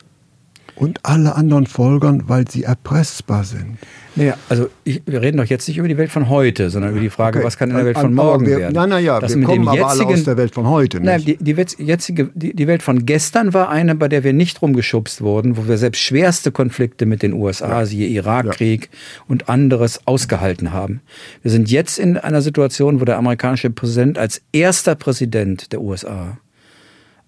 und 0.75 0.99
alle 1.03 1.35
anderen 1.35 1.65
folgern, 1.67 2.23
weil 2.27 2.47
sie 2.49 2.63
erpressbar 2.63 3.43
sind. 3.43 3.77
Naja, 4.15 4.37
also 4.47 4.69
ich, 4.83 5.01
wir 5.05 5.21
reden 5.21 5.37
doch 5.37 5.45
jetzt 5.45 5.67
nicht 5.67 5.77
über 5.77 5.87
die 5.87 5.97
Welt 5.97 6.11
von 6.11 6.29
heute, 6.29 6.69
sondern 6.69 6.91
über 6.91 6.99
die 6.99 7.09
Frage, 7.09 7.39
okay. 7.39 7.45
was 7.45 7.57
kann 7.57 7.71
in 7.71 7.75
der 7.75 7.85
Welt 7.85 7.97
von 7.97 8.13
morgen 8.13 8.45
wir, 8.45 8.59
werden. 8.59 8.73
Nein, 8.73 8.89
nein, 8.89 9.03
ja, 9.03 9.21
wir 9.21 9.41
kommen 9.43 9.67
aber 9.67 9.77
jetzigen, 9.77 10.05
alle 10.05 10.13
aus 10.13 10.23
der 10.23 10.37
Welt 10.37 10.53
von 10.53 10.67
heute. 10.67 10.97
Nicht? 10.97 11.05
Nein, 11.05 11.25
die, 11.25 11.37
die, 11.37 11.83
jetzige, 11.83 12.29
die, 12.35 12.55
die, 12.55 12.67
Welt 12.67 12.83
von 12.83 13.05
gestern 13.05 13.53
war 13.53 13.69
eine, 13.69 13.95
bei 13.95 14.07
der 14.07 14.23
wir 14.23 14.33
nicht 14.33 14.61
rumgeschubst 14.61 15.21
wurden, 15.21 15.57
wo 15.57 15.67
wir 15.67 15.77
selbst 15.77 16.01
schwerste 16.01 16.51
Konflikte 16.51 17.05
mit 17.05 17.23
den 17.23 17.33
USA, 17.33 17.79
ja. 17.79 17.85
siehe 17.85 18.07
Irakkrieg 18.07 18.89
ja. 18.91 19.23
und 19.27 19.49
anderes, 19.49 20.05
ausgehalten 20.05 20.71
haben. 20.71 21.01
Wir 21.41 21.49
sind 21.49 21.71
jetzt 21.71 21.97
in 21.97 22.17
einer 22.17 22.41
Situation, 22.41 23.01
wo 23.01 23.05
der 23.05 23.17
amerikanische 23.17 23.69
Präsident 23.71 24.17
als 24.19 24.41
erster 24.51 24.95
Präsident 24.95 25.71
der 25.71 25.81
USA 25.81 26.37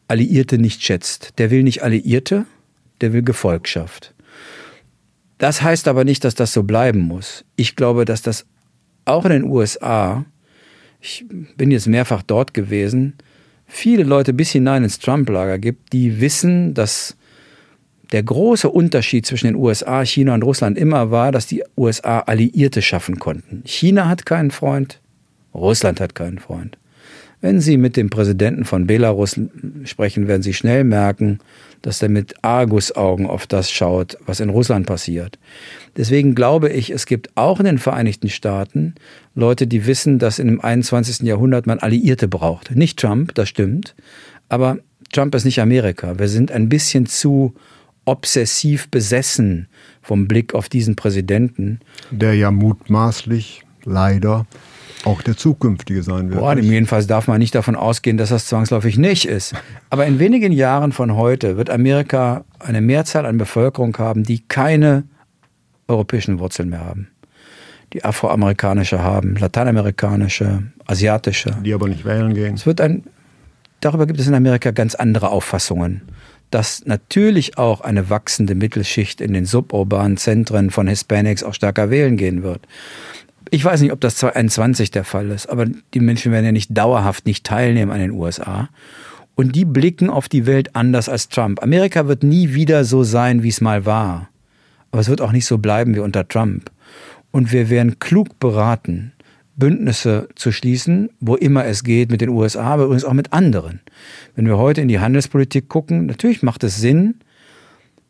Alliierte 0.07 0.59
nicht 0.59 0.83
schätzt. 0.83 1.33
Der 1.39 1.49
will 1.49 1.63
nicht 1.63 1.81
Alliierte, 1.81 2.45
der 3.01 3.13
will 3.13 3.23
Gefolgschaft. 3.23 4.13
Das 5.37 5.61
heißt 5.61 5.87
aber 5.87 6.03
nicht, 6.03 6.23
dass 6.23 6.35
das 6.35 6.53
so 6.53 6.63
bleiben 6.63 6.99
muss. 6.99 7.43
Ich 7.55 7.75
glaube, 7.75 8.05
dass 8.05 8.21
das 8.21 8.45
auch 9.03 9.25
in 9.25 9.31
den 9.31 9.43
USA, 9.43 10.25
ich 11.01 11.25
bin 11.57 11.71
jetzt 11.71 11.87
mehrfach 11.87 12.23
dort 12.23 12.53
gewesen, 12.53 13.15
viele 13.67 14.03
Leute 14.03 14.33
bis 14.33 14.51
hinein 14.51 14.83
ins 14.83 14.99
Trump-Lager 14.99 15.59
gibt, 15.59 15.93
die 15.93 16.19
wissen, 16.21 16.73
dass 16.73 17.17
der 18.11 18.23
große 18.23 18.69
Unterschied 18.69 19.25
zwischen 19.25 19.47
den 19.47 19.55
USA, 19.55 20.05
China 20.05 20.35
und 20.35 20.43
Russland 20.43 20.77
immer 20.77 21.11
war, 21.11 21.31
dass 21.31 21.47
die 21.47 21.63
USA 21.75 22.19
Alliierte 22.19 22.81
schaffen 22.81 23.19
konnten. 23.19 23.63
China 23.65 24.07
hat 24.07 24.25
keinen 24.25 24.51
Freund, 24.51 25.01
Russland 25.53 25.99
hat 25.99 26.15
keinen 26.15 26.39
Freund. 26.39 26.77
Wenn 27.45 27.61
Sie 27.61 27.77
mit 27.77 27.95
dem 27.95 28.09
Präsidenten 28.09 28.65
von 28.65 28.87
Belarus 28.87 29.39
sprechen, 29.83 30.27
werden 30.27 30.41
Sie 30.41 30.55
schnell 30.55 30.83
merken, 30.83 31.37
dass 31.83 32.01
er 32.01 32.09
mit 32.09 32.33
Argusaugen 32.43 33.27
auf 33.27 33.45
das 33.45 33.69
schaut, 33.69 34.17
was 34.25 34.39
in 34.39 34.49
Russland 34.49 34.87
passiert. 34.87 35.37
Deswegen 35.95 36.33
glaube 36.33 36.69
ich, 36.69 36.89
es 36.89 37.05
gibt 37.05 37.29
auch 37.37 37.59
in 37.59 37.67
den 37.67 37.77
Vereinigten 37.77 38.29
Staaten 38.29 38.95
Leute, 39.35 39.67
die 39.67 39.85
wissen, 39.85 40.17
dass 40.17 40.37
dem 40.37 40.59
21. 40.59 41.19
Jahrhundert 41.19 41.67
man 41.67 41.77
Alliierte 41.77 42.27
braucht. 42.27 42.75
Nicht 42.75 42.97
Trump, 42.97 43.35
das 43.35 43.47
stimmt, 43.47 43.93
aber 44.49 44.79
Trump 45.13 45.35
ist 45.35 45.45
nicht 45.45 45.61
Amerika. 45.61 46.17
Wir 46.17 46.29
sind 46.29 46.51
ein 46.51 46.67
bisschen 46.67 47.05
zu 47.05 47.53
obsessiv 48.05 48.89
besessen 48.89 49.67
vom 50.01 50.27
Blick 50.27 50.55
auf 50.55 50.67
diesen 50.67 50.95
Präsidenten. 50.95 51.79
Der 52.09 52.33
ja 52.33 52.49
mutmaßlich 52.49 53.61
leider 53.83 54.47
auch 55.05 55.21
der 55.21 55.37
zukünftige 55.37 56.03
sein 56.03 56.29
wird. 56.29 56.39
Boah, 56.39 56.57
jedenfalls 56.57 57.07
darf 57.07 57.27
man 57.27 57.39
nicht 57.39 57.55
davon 57.55 57.75
ausgehen, 57.75 58.17
dass 58.17 58.29
das 58.29 58.47
zwangsläufig 58.47 58.97
nicht 58.97 59.25
ist. 59.25 59.53
Aber 59.89 60.05
in 60.05 60.19
wenigen 60.19 60.51
Jahren 60.51 60.91
von 60.91 61.15
heute 61.15 61.57
wird 61.57 61.69
Amerika 61.69 62.43
eine 62.59 62.81
Mehrzahl 62.81 63.25
an 63.25 63.37
Bevölkerung 63.37 63.95
haben, 63.97 64.23
die 64.23 64.39
keine 64.39 65.03
europäischen 65.87 66.39
Wurzeln 66.39 66.69
mehr 66.69 66.83
haben. 66.83 67.09
Die 67.93 68.03
afroamerikanische 68.03 69.01
haben, 69.01 69.35
lateinamerikanische, 69.35 70.63
asiatische. 70.85 71.55
Die 71.63 71.73
aber 71.73 71.87
nicht 71.87 72.03
wählen 72.03 72.33
gehen. 72.33 72.55
Es 72.55 72.65
wird 72.65 72.81
ein, 72.81 73.03
darüber 73.79 74.07
gibt 74.07 74.19
es 74.19 74.27
in 74.27 74.33
Amerika 74.33 74.71
ganz 74.71 74.95
andere 74.95 75.29
Auffassungen 75.29 76.01
dass 76.51 76.85
natürlich 76.85 77.57
auch 77.57 77.81
eine 77.81 78.09
wachsende 78.09 78.55
Mittelschicht 78.55 79.21
in 79.21 79.33
den 79.33 79.45
suburbanen 79.45 80.17
Zentren 80.17 80.69
von 80.69 80.87
Hispanics 80.87 81.43
auch 81.43 81.53
stärker 81.53 81.89
wählen 81.89 82.17
gehen 82.17 82.43
wird. 82.43 82.61
Ich 83.51 83.63
weiß 83.63 83.81
nicht, 83.81 83.91
ob 83.91 84.01
das 84.01 84.15
2021 84.17 84.91
der 84.91 85.03
Fall 85.03 85.29
ist, 85.29 85.47
aber 85.47 85.65
die 85.65 85.99
Menschen 85.99 86.31
werden 86.31 86.45
ja 86.45 86.51
nicht 86.51 86.75
dauerhaft 86.75 87.25
nicht 87.25 87.45
teilnehmen 87.45 87.91
an 87.91 87.99
den 87.99 88.11
USA. 88.11 88.69
Und 89.35 89.55
die 89.55 89.65
blicken 89.65 90.09
auf 90.09 90.29
die 90.29 90.45
Welt 90.45 90.75
anders 90.75 91.09
als 91.09 91.29
Trump. 91.29 91.61
Amerika 91.61 92.07
wird 92.07 92.23
nie 92.23 92.53
wieder 92.53 92.85
so 92.85 93.03
sein, 93.03 93.43
wie 93.43 93.49
es 93.49 93.61
mal 93.61 93.85
war. 93.85 94.29
Aber 94.91 95.01
es 95.01 95.09
wird 95.09 95.21
auch 95.21 95.33
nicht 95.33 95.45
so 95.45 95.57
bleiben 95.57 95.93
wie 95.93 95.99
unter 95.99 96.27
Trump. 96.27 96.71
Und 97.31 97.51
wir 97.51 97.69
werden 97.69 97.99
klug 97.99 98.39
beraten, 98.39 99.11
Bündnisse 99.57 100.29
zu 100.35 100.51
schließen, 100.51 101.09
wo 101.19 101.35
immer 101.35 101.65
es 101.65 101.83
geht, 101.83 102.11
mit 102.11 102.21
den 102.21 102.29
USA, 102.29 102.63
aber 102.63 102.85
übrigens 102.85 103.05
auch 103.05 103.13
mit 103.13 103.33
anderen. 103.33 103.81
Wenn 104.35 104.47
wir 104.47 104.57
heute 104.57 104.81
in 104.81 104.87
die 104.87 104.99
Handelspolitik 104.99 105.67
gucken, 105.67 106.05
natürlich 106.05 106.43
macht 106.43 106.63
es 106.63 106.77
Sinn, 106.77 107.15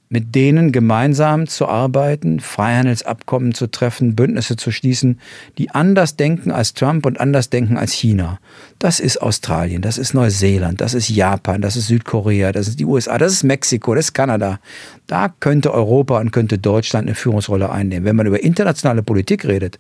mit 0.10 0.36
denen 0.36 0.72
gemeinsam 0.72 1.48
zu 1.48 1.68
arbeiten, 1.68 2.40
Freihandelsabkommen 2.40 3.54
zu 3.54 3.68
treffen, 3.68 4.16
Bündnisse 4.16 4.56
zu 4.56 4.72
schließen, 4.72 5.20
die 5.58 5.72
anders 5.72 6.16
denken 6.16 6.52
als 6.52 6.74
Trump 6.74 7.06
und 7.06 7.20
anders 7.20 7.50
denken 7.50 7.78
als 7.78 7.92
China. 7.92 8.40
Das 8.78 9.00
ist 9.00 9.22
Australien, 9.22 9.82
das 9.82 9.98
ist 9.98 10.14
Neuseeland, 10.14 10.80
das 10.80 10.94
ist 10.94 11.10
Japan, 11.10 11.62
das 11.62 11.76
ist 11.76 11.88
Südkorea, 11.88 12.52
das 12.52 12.68
ist 12.68 12.80
die 12.80 12.86
USA, 12.86 13.18
das 13.18 13.34
ist 13.34 13.44
Mexiko, 13.44 13.96
das 13.96 14.06
ist 14.06 14.14
Kanada. 14.14 14.60
Da 15.08 15.34
könnte 15.40 15.74
Europa 15.74 16.20
und 16.20 16.32
könnte 16.32 16.58
Deutschland 16.58 17.08
eine 17.08 17.16
Führungsrolle 17.16 17.72
einnehmen. 17.72 18.06
Wenn 18.06 18.16
man 18.16 18.28
über 18.28 18.44
internationale 18.44 19.04
Politik 19.04 19.46
redet, 19.46 19.80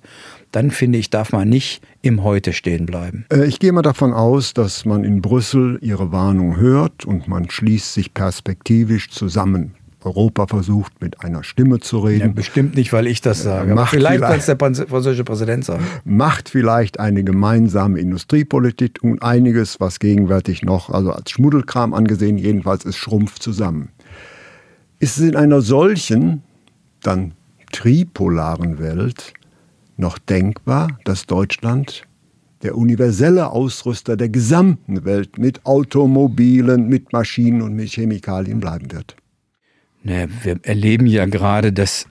dann 0.52 0.72
finde 0.72 0.98
ich, 1.00 1.10
darf 1.10 1.34
man 1.34 1.50
nicht 1.50 1.82
im 2.02 2.24
Heute 2.24 2.54
stehen 2.54 2.86
bleiben. 2.86 3.26
Äh, 3.32 3.46
ich 3.46 3.60
gehe 3.60 3.72
mal 3.72 3.82
davon 3.82 4.14
aus, 4.14 4.54
dass 4.54 4.86
man 4.86 5.04
in 5.04 5.22
Brüssel 5.22 5.78
Ihre 5.82 6.12
Warnung 6.12 6.58
hört 6.58 7.06
und 7.06 7.28
man 7.28 7.50
schließt 7.50 7.94
sich 7.94 8.14
perspektivisch 8.14 9.10
zusammen. 9.10 9.74
Europa 10.06 10.48
versucht, 10.48 11.02
mit 11.02 11.22
einer 11.22 11.44
Stimme 11.44 11.80
zu 11.80 12.00
reden. 12.00 12.28
Ja, 12.28 12.28
bestimmt 12.28 12.76
nicht, 12.76 12.94
weil 12.94 13.08
ich 13.08 13.22
das 13.22 13.44
sage. 13.44 13.74
Macht 13.74 13.92
vielleicht 13.92 14.22
kann 14.22 14.40
es 14.40 14.46
der 14.46 14.58
französische 14.58 15.24
Präsident 15.24 15.66
sagen. 15.66 15.84
Macht 16.06 16.50
vielleicht 16.50 17.00
eine 17.00 17.24
gemeinsame 17.24 18.00
Industriepolitik 18.00 19.00
und 19.02 19.22
einiges, 19.22 19.80
was 19.80 20.00
gegenwärtig 20.00 20.62
noch, 20.64 20.90
also 20.90 21.12
als 21.12 21.32
Schmuddelkram 21.32 21.94
angesehen, 21.94 22.38
jedenfalls 22.38 22.86
es 22.86 22.96
schrumpft 22.96 23.42
zusammen. 23.42 23.90
Ist 25.00 25.18
es 25.18 25.24
in 25.28 25.36
einer 25.36 25.62
solchen, 25.62 26.44
dann 27.02 27.34
tripolaren 27.72 28.80
Welt 28.80 29.34
noch 29.98 30.18
denkbar, 30.18 31.00
dass 31.04 31.26
Deutschland 31.26 32.04
der 32.64 32.78
universelle 32.78 33.52
Ausrüster 33.52 34.18
der 34.18 34.30
gesamten 34.30 35.06
Welt 35.06 35.38
mit 35.38 35.66
Automobilen, 35.66 36.88
mit 36.88 37.14
Maschinen 37.14 37.62
und 37.62 37.76
mit 37.76 37.90
Chemikalien 37.90 38.60
bleiben 38.60 38.92
wird? 38.92 39.16
Naja, 40.06 40.28
wir 40.44 40.60
erleben 40.62 41.08
ja 41.08 41.26
gerade, 41.26 41.74
dass, 41.74 42.06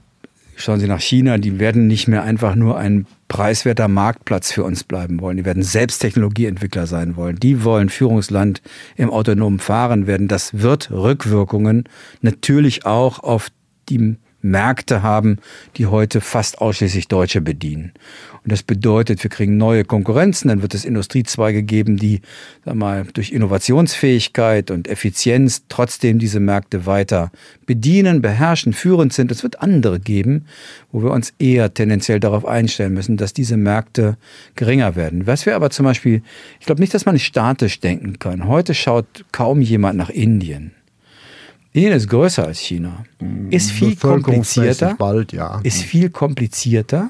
schauen 0.57 0.81
Sie 0.81 0.87
nach 0.87 0.99
China, 0.99 1.37
die 1.37 1.59
werden 1.59 1.87
nicht 1.87 2.09
mehr 2.09 2.23
einfach 2.23 2.55
nur 2.55 2.77
ein 2.77 3.07
preiswerter 3.29 3.87
Marktplatz 3.87 4.51
für 4.51 4.65
uns 4.65 4.83
bleiben 4.83 5.21
wollen. 5.21 5.37
Die 5.37 5.45
werden 5.45 5.63
selbst 5.63 5.99
Technologieentwickler 5.99 6.87
sein 6.87 7.15
wollen. 7.15 7.37
Die 7.37 7.63
wollen 7.63 7.87
Führungsland 7.87 8.61
im 8.97 9.09
autonomen 9.09 9.59
Fahren 9.59 10.07
werden. 10.07 10.27
Das 10.27 10.61
wird 10.61 10.91
Rückwirkungen 10.91 11.85
natürlich 12.21 12.85
auch 12.85 13.19
auf 13.19 13.47
die 13.87 14.17
Märkte 14.45 15.03
haben, 15.03 15.37
die 15.77 15.87
heute 15.87 16.21
fast 16.21 16.59
ausschließlich 16.59 17.07
Deutsche 17.07 17.41
bedienen. 17.41 17.91
Und 18.43 18.51
das 18.51 18.61
bedeutet, 18.61 19.23
wir 19.23 19.31
kriegen 19.31 19.57
neue 19.57 19.83
Konkurrenzen, 19.83 20.49
dann 20.49 20.61
wird 20.61 20.75
es 20.75 20.85
Industriezweige 20.85 21.63
geben, 21.63 21.97
die 21.97 22.21
sag 22.63 22.75
mal, 22.75 23.05
durch 23.13 23.31
Innovationsfähigkeit 23.31 24.69
und 24.69 24.87
Effizienz 24.87 25.63
trotzdem 25.67 26.19
diese 26.19 26.39
Märkte 26.39 26.85
weiter 26.85 27.31
bedienen, 27.65 28.21
beherrschen, 28.21 28.73
führend 28.73 29.13
sind. 29.13 29.31
Es 29.31 29.41
wird 29.41 29.61
andere 29.61 29.99
geben, 29.99 30.45
wo 30.91 31.01
wir 31.01 31.11
uns 31.11 31.33
eher 31.39 31.73
tendenziell 31.73 32.19
darauf 32.19 32.45
einstellen 32.45 32.93
müssen, 32.93 33.17
dass 33.17 33.33
diese 33.33 33.57
Märkte 33.57 34.15
geringer 34.55 34.95
werden. 34.95 35.25
Was 35.25 35.47
wir 35.47 35.55
aber 35.55 35.71
zum 35.71 35.85
Beispiel, 35.85 36.21
ich 36.59 36.67
glaube 36.67 36.81
nicht, 36.81 36.93
dass 36.93 37.07
man 37.07 37.17
statisch 37.17 37.79
denken 37.79 38.19
kann. 38.19 38.47
Heute 38.47 38.75
schaut 38.75 39.25
kaum 39.31 39.59
jemand 39.61 39.97
nach 39.97 40.11
Indien. 40.11 40.71
Indien 41.75 41.91
ist 41.91 42.07
größer 42.07 42.47
als 42.47 42.59
China, 42.59 43.03
mm, 43.19 43.49
ist 43.49 43.69
viel 43.69 43.97
komplizierter, 43.97 44.95
bald, 44.97 45.33
ja. 45.33 45.59
ist 45.63 45.81
viel 45.81 46.09
komplizierter, 46.09 47.09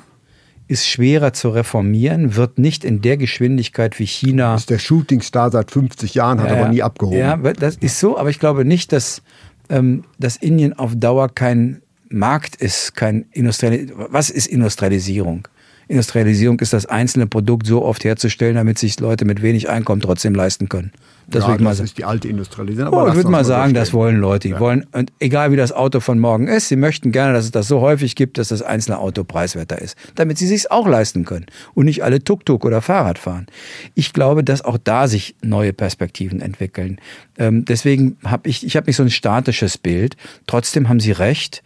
ist 0.68 0.88
schwerer 0.88 1.34
zu 1.34 1.50
reformieren, 1.50 2.36
wird 2.36 2.58
nicht 2.58 2.84
in 2.84 3.00
der 3.00 3.18
Geschwindigkeit 3.18 4.00
wie 4.00 4.08
China. 4.08 4.54
Das 4.54 4.62
ist 4.62 4.72
der 4.72 4.80
Shootingstar 4.80 5.52
seit 5.52 5.70
50 5.70 6.16
Jahren, 6.16 6.42
hat 6.42 6.50
ja, 6.50 6.58
aber 6.58 6.70
nie 6.70 6.82
abgehoben. 6.82 7.20
Ja, 7.20 7.38
das 7.38 7.76
ist 7.76 8.00
so, 8.00 8.18
aber 8.18 8.32
ich 8.32 8.40
glaube 8.40 8.66
nicht, 8.66 8.92
dass, 8.92 9.22
ähm, 9.70 10.04
dass 10.18 10.36
Indien 10.36 10.74
auf 10.74 10.96
Dauer 10.96 11.30
kein 11.30 11.84
Markt 12.10 12.56
ist, 12.56 12.96
kein 12.96 13.26
Industrialisierung. 13.34 14.08
Was 14.10 14.32
ist 14.32 14.48
Industrialisierung? 14.48 15.48
Industrialisierung 15.88 16.60
ist 16.60 16.74
das 16.74 16.88
einzelne 16.88 17.28
Produkt 17.28 17.68
so 17.68 17.86
oft 17.86 18.04
herzustellen, 18.04 18.56
damit 18.56 18.80
sich 18.80 19.00
Leute 19.00 19.26
mit 19.26 19.44
wenig 19.44 19.70
Einkommen 19.70 20.02
trotzdem 20.02 20.34
leisten 20.34 20.70
können. 20.70 20.92
Das, 21.28 21.48
ja, 21.48 21.58
das 21.58 21.80
ist 21.80 21.98
die 21.98 22.06
alte 22.06 22.28
Industrialisierung. 22.28 22.94
oh, 22.94 23.08
ich 23.08 23.16
würde 23.16 23.30
mal 23.30 23.46
sagen, 23.46 23.74
das 23.74 23.94
wollen 23.94 24.18
Leute. 24.18 24.48
Die 24.48 24.54
ja. 24.54 24.60
wollen, 24.60 24.86
und 24.92 25.12
egal 25.20 25.52
wie 25.52 25.56
das 25.56 25.72
Auto 25.72 26.00
von 26.00 26.20
morgen 26.20 26.48
ist, 26.48 26.68
sie 26.68 26.76
möchten 26.76 27.12
gerne, 27.12 27.34
dass 27.34 27.46
es 27.46 27.52
das 27.52 27.68
so 27.68 27.82
häufig 27.82 28.16
gibt, 28.16 28.38
dass 28.38 28.50
das 28.50 28.62
einzelne 28.62 29.00
Auto 29.00 29.24
preiswerter 29.24 29.82
ist, 29.82 29.98
damit 30.16 30.38
sie 30.38 30.48
sich 30.48 30.72
auch 30.72 30.88
leisten 30.88 31.26
können 31.26 31.48
und 31.74 31.86
nicht 31.86 32.04
alle 32.04 32.24
Tuk-Tuk 32.24 32.64
oder 32.64 32.82
Fahrrad 32.82 33.18
fahren. 33.18 33.48
Ich 33.96 34.14
glaube, 34.14 34.44
dass 34.44 34.62
auch 34.64 34.78
da 34.84 35.08
sich 35.08 35.36
neue 35.42 35.74
Perspektiven 35.74 36.42
entwickeln. 36.42 37.00
Ähm, 37.38 37.66
deswegen 37.66 38.18
habe 38.24 38.48
ich, 38.50 38.66
ich 38.66 38.76
habe 38.76 38.88
nicht 38.88 38.98
so 38.98 39.04
ein 39.04 39.10
statisches 39.10 39.78
Bild. 39.78 40.18
Trotzdem 40.48 40.90
haben 40.90 41.00
Sie 41.00 41.12
recht. 41.12 41.64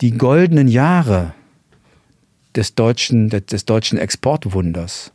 Die 0.00 0.12
goldenen 0.12 0.68
Jahre 0.68 1.34
des 2.56 2.74
deutschen, 2.74 3.28
des 3.28 3.64
deutschen 3.64 3.98
Exportwunders, 3.98 5.12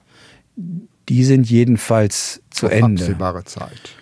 die 1.10 1.24
sind 1.24 1.50
jedenfalls 1.50 2.42
zu 2.50 2.68
Auf 2.68 2.72
Ende. 2.72 3.04
Absehbare 3.04 3.44
Zeit. 3.44 3.96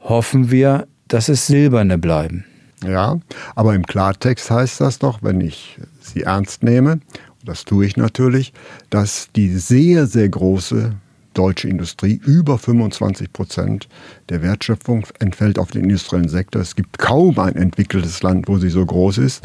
Hoffen 0.00 0.50
wir, 0.50 0.88
dass 1.06 1.28
es 1.28 1.46
silberne 1.46 1.98
bleiben. 1.98 2.44
Ja, 2.84 3.18
aber 3.54 3.74
im 3.74 3.84
Klartext 3.84 4.50
heißt 4.50 4.80
das 4.80 4.98
doch, 4.98 5.22
wenn 5.22 5.40
ich 5.40 5.78
sie 6.00 6.22
ernst 6.22 6.62
nehme, 6.62 6.92
und 6.92 7.00
das 7.44 7.64
tue 7.64 7.86
ich 7.86 7.96
natürlich, 7.96 8.52
dass 8.90 9.30
die 9.34 9.48
sehr, 9.56 10.06
sehr 10.06 10.28
große 10.28 10.94
deutsche 11.34 11.68
Industrie, 11.68 12.20
über 12.24 12.58
25 12.58 13.32
Prozent 13.32 13.88
der 14.28 14.42
Wertschöpfung 14.42 15.06
entfällt 15.20 15.58
auf 15.58 15.70
den 15.70 15.84
industriellen 15.84 16.28
Sektor. 16.28 16.62
Es 16.62 16.74
gibt 16.74 16.98
kaum 16.98 17.38
ein 17.38 17.54
entwickeltes 17.54 18.22
Land, 18.22 18.48
wo 18.48 18.58
sie 18.58 18.70
so 18.70 18.84
groß 18.84 19.18
ist. 19.18 19.44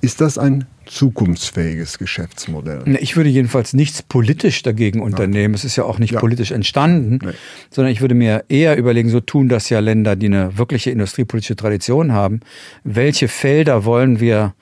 Ist 0.00 0.20
das 0.20 0.38
ein 0.38 0.66
zukunftsfähiges 0.88 1.98
Geschäftsmodell. 1.98 2.82
Ich 3.00 3.16
würde 3.16 3.28
jedenfalls 3.28 3.74
nichts 3.74 4.02
politisch 4.02 4.62
dagegen 4.62 5.00
unternehmen. 5.00 5.54
Es 5.54 5.64
ist 5.64 5.76
ja 5.76 5.84
auch 5.84 5.98
nicht 5.98 6.14
ja. 6.14 6.20
politisch 6.20 6.50
entstanden, 6.50 7.18
nee. 7.22 7.32
sondern 7.70 7.92
ich 7.92 8.00
würde 8.00 8.14
mir 8.14 8.44
eher 8.48 8.76
überlegen, 8.76 9.10
so 9.10 9.20
tun 9.20 9.48
das 9.48 9.68
ja 9.68 9.80
Länder, 9.80 10.16
die 10.16 10.26
eine 10.26 10.56
wirkliche 10.56 10.90
industriepolitische 10.90 11.56
Tradition 11.56 12.12
haben. 12.12 12.40
Welche 12.84 13.28
Felder 13.28 13.84
wollen 13.84 14.20
wir 14.20 14.54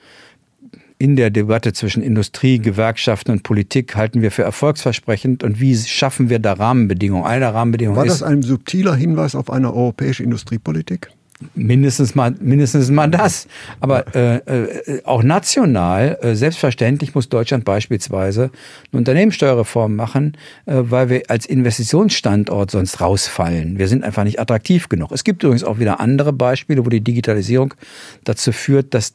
in 0.99 1.15
der 1.15 1.29
Debatte 1.29 1.73
zwischen 1.73 2.01
Industrie, 2.01 2.57
Gewerkschaften 2.59 3.31
und 3.31 3.43
Politik 3.43 3.95
halten 3.95 4.21
wir 4.21 4.31
für 4.31 4.43
erfolgsversprechend 4.43 5.43
und 5.43 5.59
wie 5.59 5.75
schaffen 5.77 6.29
wir 6.29 6.39
da 6.39 6.53
Rahmenbedingungen? 6.53 7.25
Eine 7.25 7.53
Rahmenbedingung 7.53 7.95
War 7.95 8.05
das 8.05 8.23
ein 8.23 8.41
subtiler 8.41 8.95
Hinweis 8.95 9.35
auf 9.35 9.51
eine 9.51 9.73
europäische 9.73 10.23
Industriepolitik? 10.23 11.09
Mindestens 11.53 12.15
mal, 12.15 12.33
mindestens 12.39 12.89
mal 12.89 13.07
das. 13.07 13.47
Aber 13.79 14.15
äh, 14.15 14.37
äh, 14.37 15.03
auch 15.03 15.21
national, 15.21 16.17
äh, 16.21 16.33
selbstverständlich 16.33 17.13
muss 17.13 17.29
Deutschland 17.29 17.63
beispielsweise 17.63 18.49
eine 18.91 18.99
Unternehmenssteuerreform 18.99 19.95
machen, 19.95 20.35
äh, 20.65 20.73
weil 20.77 21.09
wir 21.09 21.23
als 21.27 21.45
Investitionsstandort 21.45 22.71
sonst 22.71 23.01
rausfallen. 23.01 23.77
Wir 23.77 23.87
sind 23.87 24.03
einfach 24.03 24.23
nicht 24.23 24.39
attraktiv 24.39 24.89
genug. 24.89 25.11
Es 25.11 25.23
gibt 25.23 25.43
übrigens 25.43 25.63
auch 25.63 25.77
wieder 25.77 25.99
andere 25.99 26.33
Beispiele, 26.33 26.83
wo 26.83 26.89
die 26.89 27.01
Digitalisierung 27.01 27.75
dazu 28.23 28.51
führt, 28.51 28.95
dass 28.95 29.13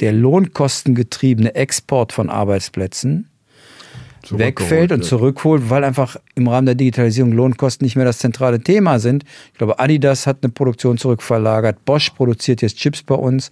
der 0.00 0.12
lohnkostengetriebene 0.12 1.54
Export 1.54 2.12
von 2.12 2.28
Arbeitsplätzen 2.28 3.30
wegfällt 4.30 4.92
und 4.92 5.04
zurückholt, 5.04 5.70
weil 5.70 5.84
einfach 5.84 6.16
im 6.34 6.48
Rahmen 6.48 6.66
der 6.66 6.74
Digitalisierung 6.74 7.32
Lohnkosten 7.32 7.84
nicht 7.84 7.96
mehr 7.96 8.04
das 8.04 8.18
zentrale 8.18 8.60
Thema 8.60 8.98
sind. 8.98 9.24
Ich 9.52 9.58
glaube, 9.58 9.78
Adidas 9.78 10.26
hat 10.26 10.38
eine 10.42 10.52
Produktion 10.52 10.98
zurückverlagert, 10.98 11.84
Bosch 11.84 12.10
produziert 12.10 12.62
jetzt 12.62 12.76
Chips 12.76 13.02
bei 13.02 13.14
uns. 13.14 13.50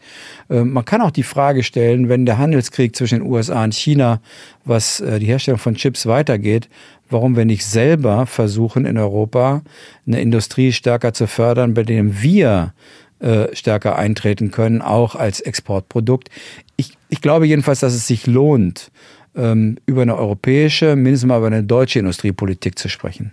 Ähm, 0.51 0.73
man 0.73 0.85
kann 0.85 1.03
auch 1.03 1.11
die 1.11 1.23
Frage 1.23 1.63
stellen, 1.63 2.09
wenn 2.09 2.27
der 2.27 2.39
Handelskrieg 2.39 2.95
zwischen 2.97 3.21
den 3.21 3.29
USA 3.31 3.65
und 3.65 3.75
China, 3.75 4.21
was 4.65 5.01
äh, 5.01 5.19
die 5.19 5.27
Herstellung 5.27 5.59
von 5.59 5.75
Chips 5.75 6.07
weitergeht, 6.07 6.69
warum 7.11 7.37
wir 7.37 7.45
nicht 7.45 7.65
selber 7.65 8.27
versuchen 8.27 8.87
in 8.87 8.99
Europa 8.99 9.63
eine 10.07 10.21
Industrie 10.21 10.73
stärker 10.73 11.13
zu 11.13 11.27
fördern, 11.27 11.75
bei 11.75 11.83
dem 11.83 12.23
wir 12.23 12.73
äh, 13.21 13.55
stärker 13.55 13.97
eintreten 13.97 14.51
können, 14.51 14.83
auch 14.83 15.15
als 15.15 15.41
Exportprodukt. 15.41 16.29
Ich, 16.77 16.93
ich 17.09 17.21
glaube 17.21 17.47
jedenfalls, 17.47 17.81
dass 17.81 17.95
es 17.95 18.07
sich 18.07 18.27
lohnt, 18.27 18.91
ähm, 19.35 19.77
über 19.87 20.03
eine 20.03 20.17
europäische, 20.17 20.97
mindestens 20.97 21.29
mal 21.29 21.39
über 21.39 21.49
eine 21.49 21.65
deutsche 21.65 21.99
Industriepolitik 21.99 22.79
zu 22.79 22.89
sprechen. 22.89 23.33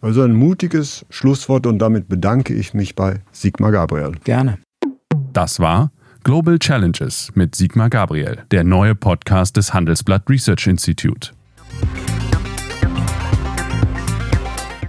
Also 0.00 0.22
ein 0.22 0.34
mutiges 0.34 1.06
Schlusswort 1.10 1.66
und 1.66 1.78
damit 1.78 2.08
bedanke 2.08 2.54
ich 2.54 2.74
mich 2.74 2.96
bei 2.96 3.20
Sigmar 3.30 3.70
Gabriel. 3.70 4.12
Gerne. 4.24 4.58
Das 5.32 5.60
war 5.60 5.92
Global 6.24 6.58
Challenges 6.58 7.30
mit 7.34 7.54
Sigmar 7.54 7.88
Gabriel, 7.88 8.38
der 8.50 8.64
neue 8.64 8.94
Podcast 8.94 9.56
des 9.56 9.72
Handelsblatt 9.72 10.28
Research 10.28 10.66
Institute. 10.66 11.30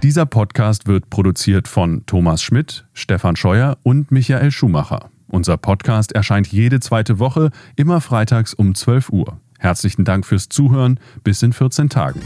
Dieser 0.02 0.26
Podcast 0.26 0.86
wird 0.86 1.08
produziert 1.08 1.66
von 1.66 2.04
Thomas 2.06 2.42
Schmidt, 2.42 2.84
Stefan 2.92 3.36
Scheuer 3.36 3.78
und 3.82 4.10
Michael 4.10 4.50
Schumacher. 4.50 5.10
Unser 5.28 5.56
Podcast 5.56 6.12
erscheint 6.12 6.46
jede 6.48 6.78
zweite 6.78 7.18
Woche, 7.18 7.50
immer 7.76 8.00
freitags 8.00 8.52
um 8.52 8.74
12 8.74 9.08
Uhr. 9.10 9.40
Herzlichen 9.64 10.04
Dank 10.04 10.26
fürs 10.26 10.50
Zuhören. 10.50 11.00
Bis 11.22 11.42
in 11.42 11.54
14 11.54 11.88
Tagen. 11.88 12.20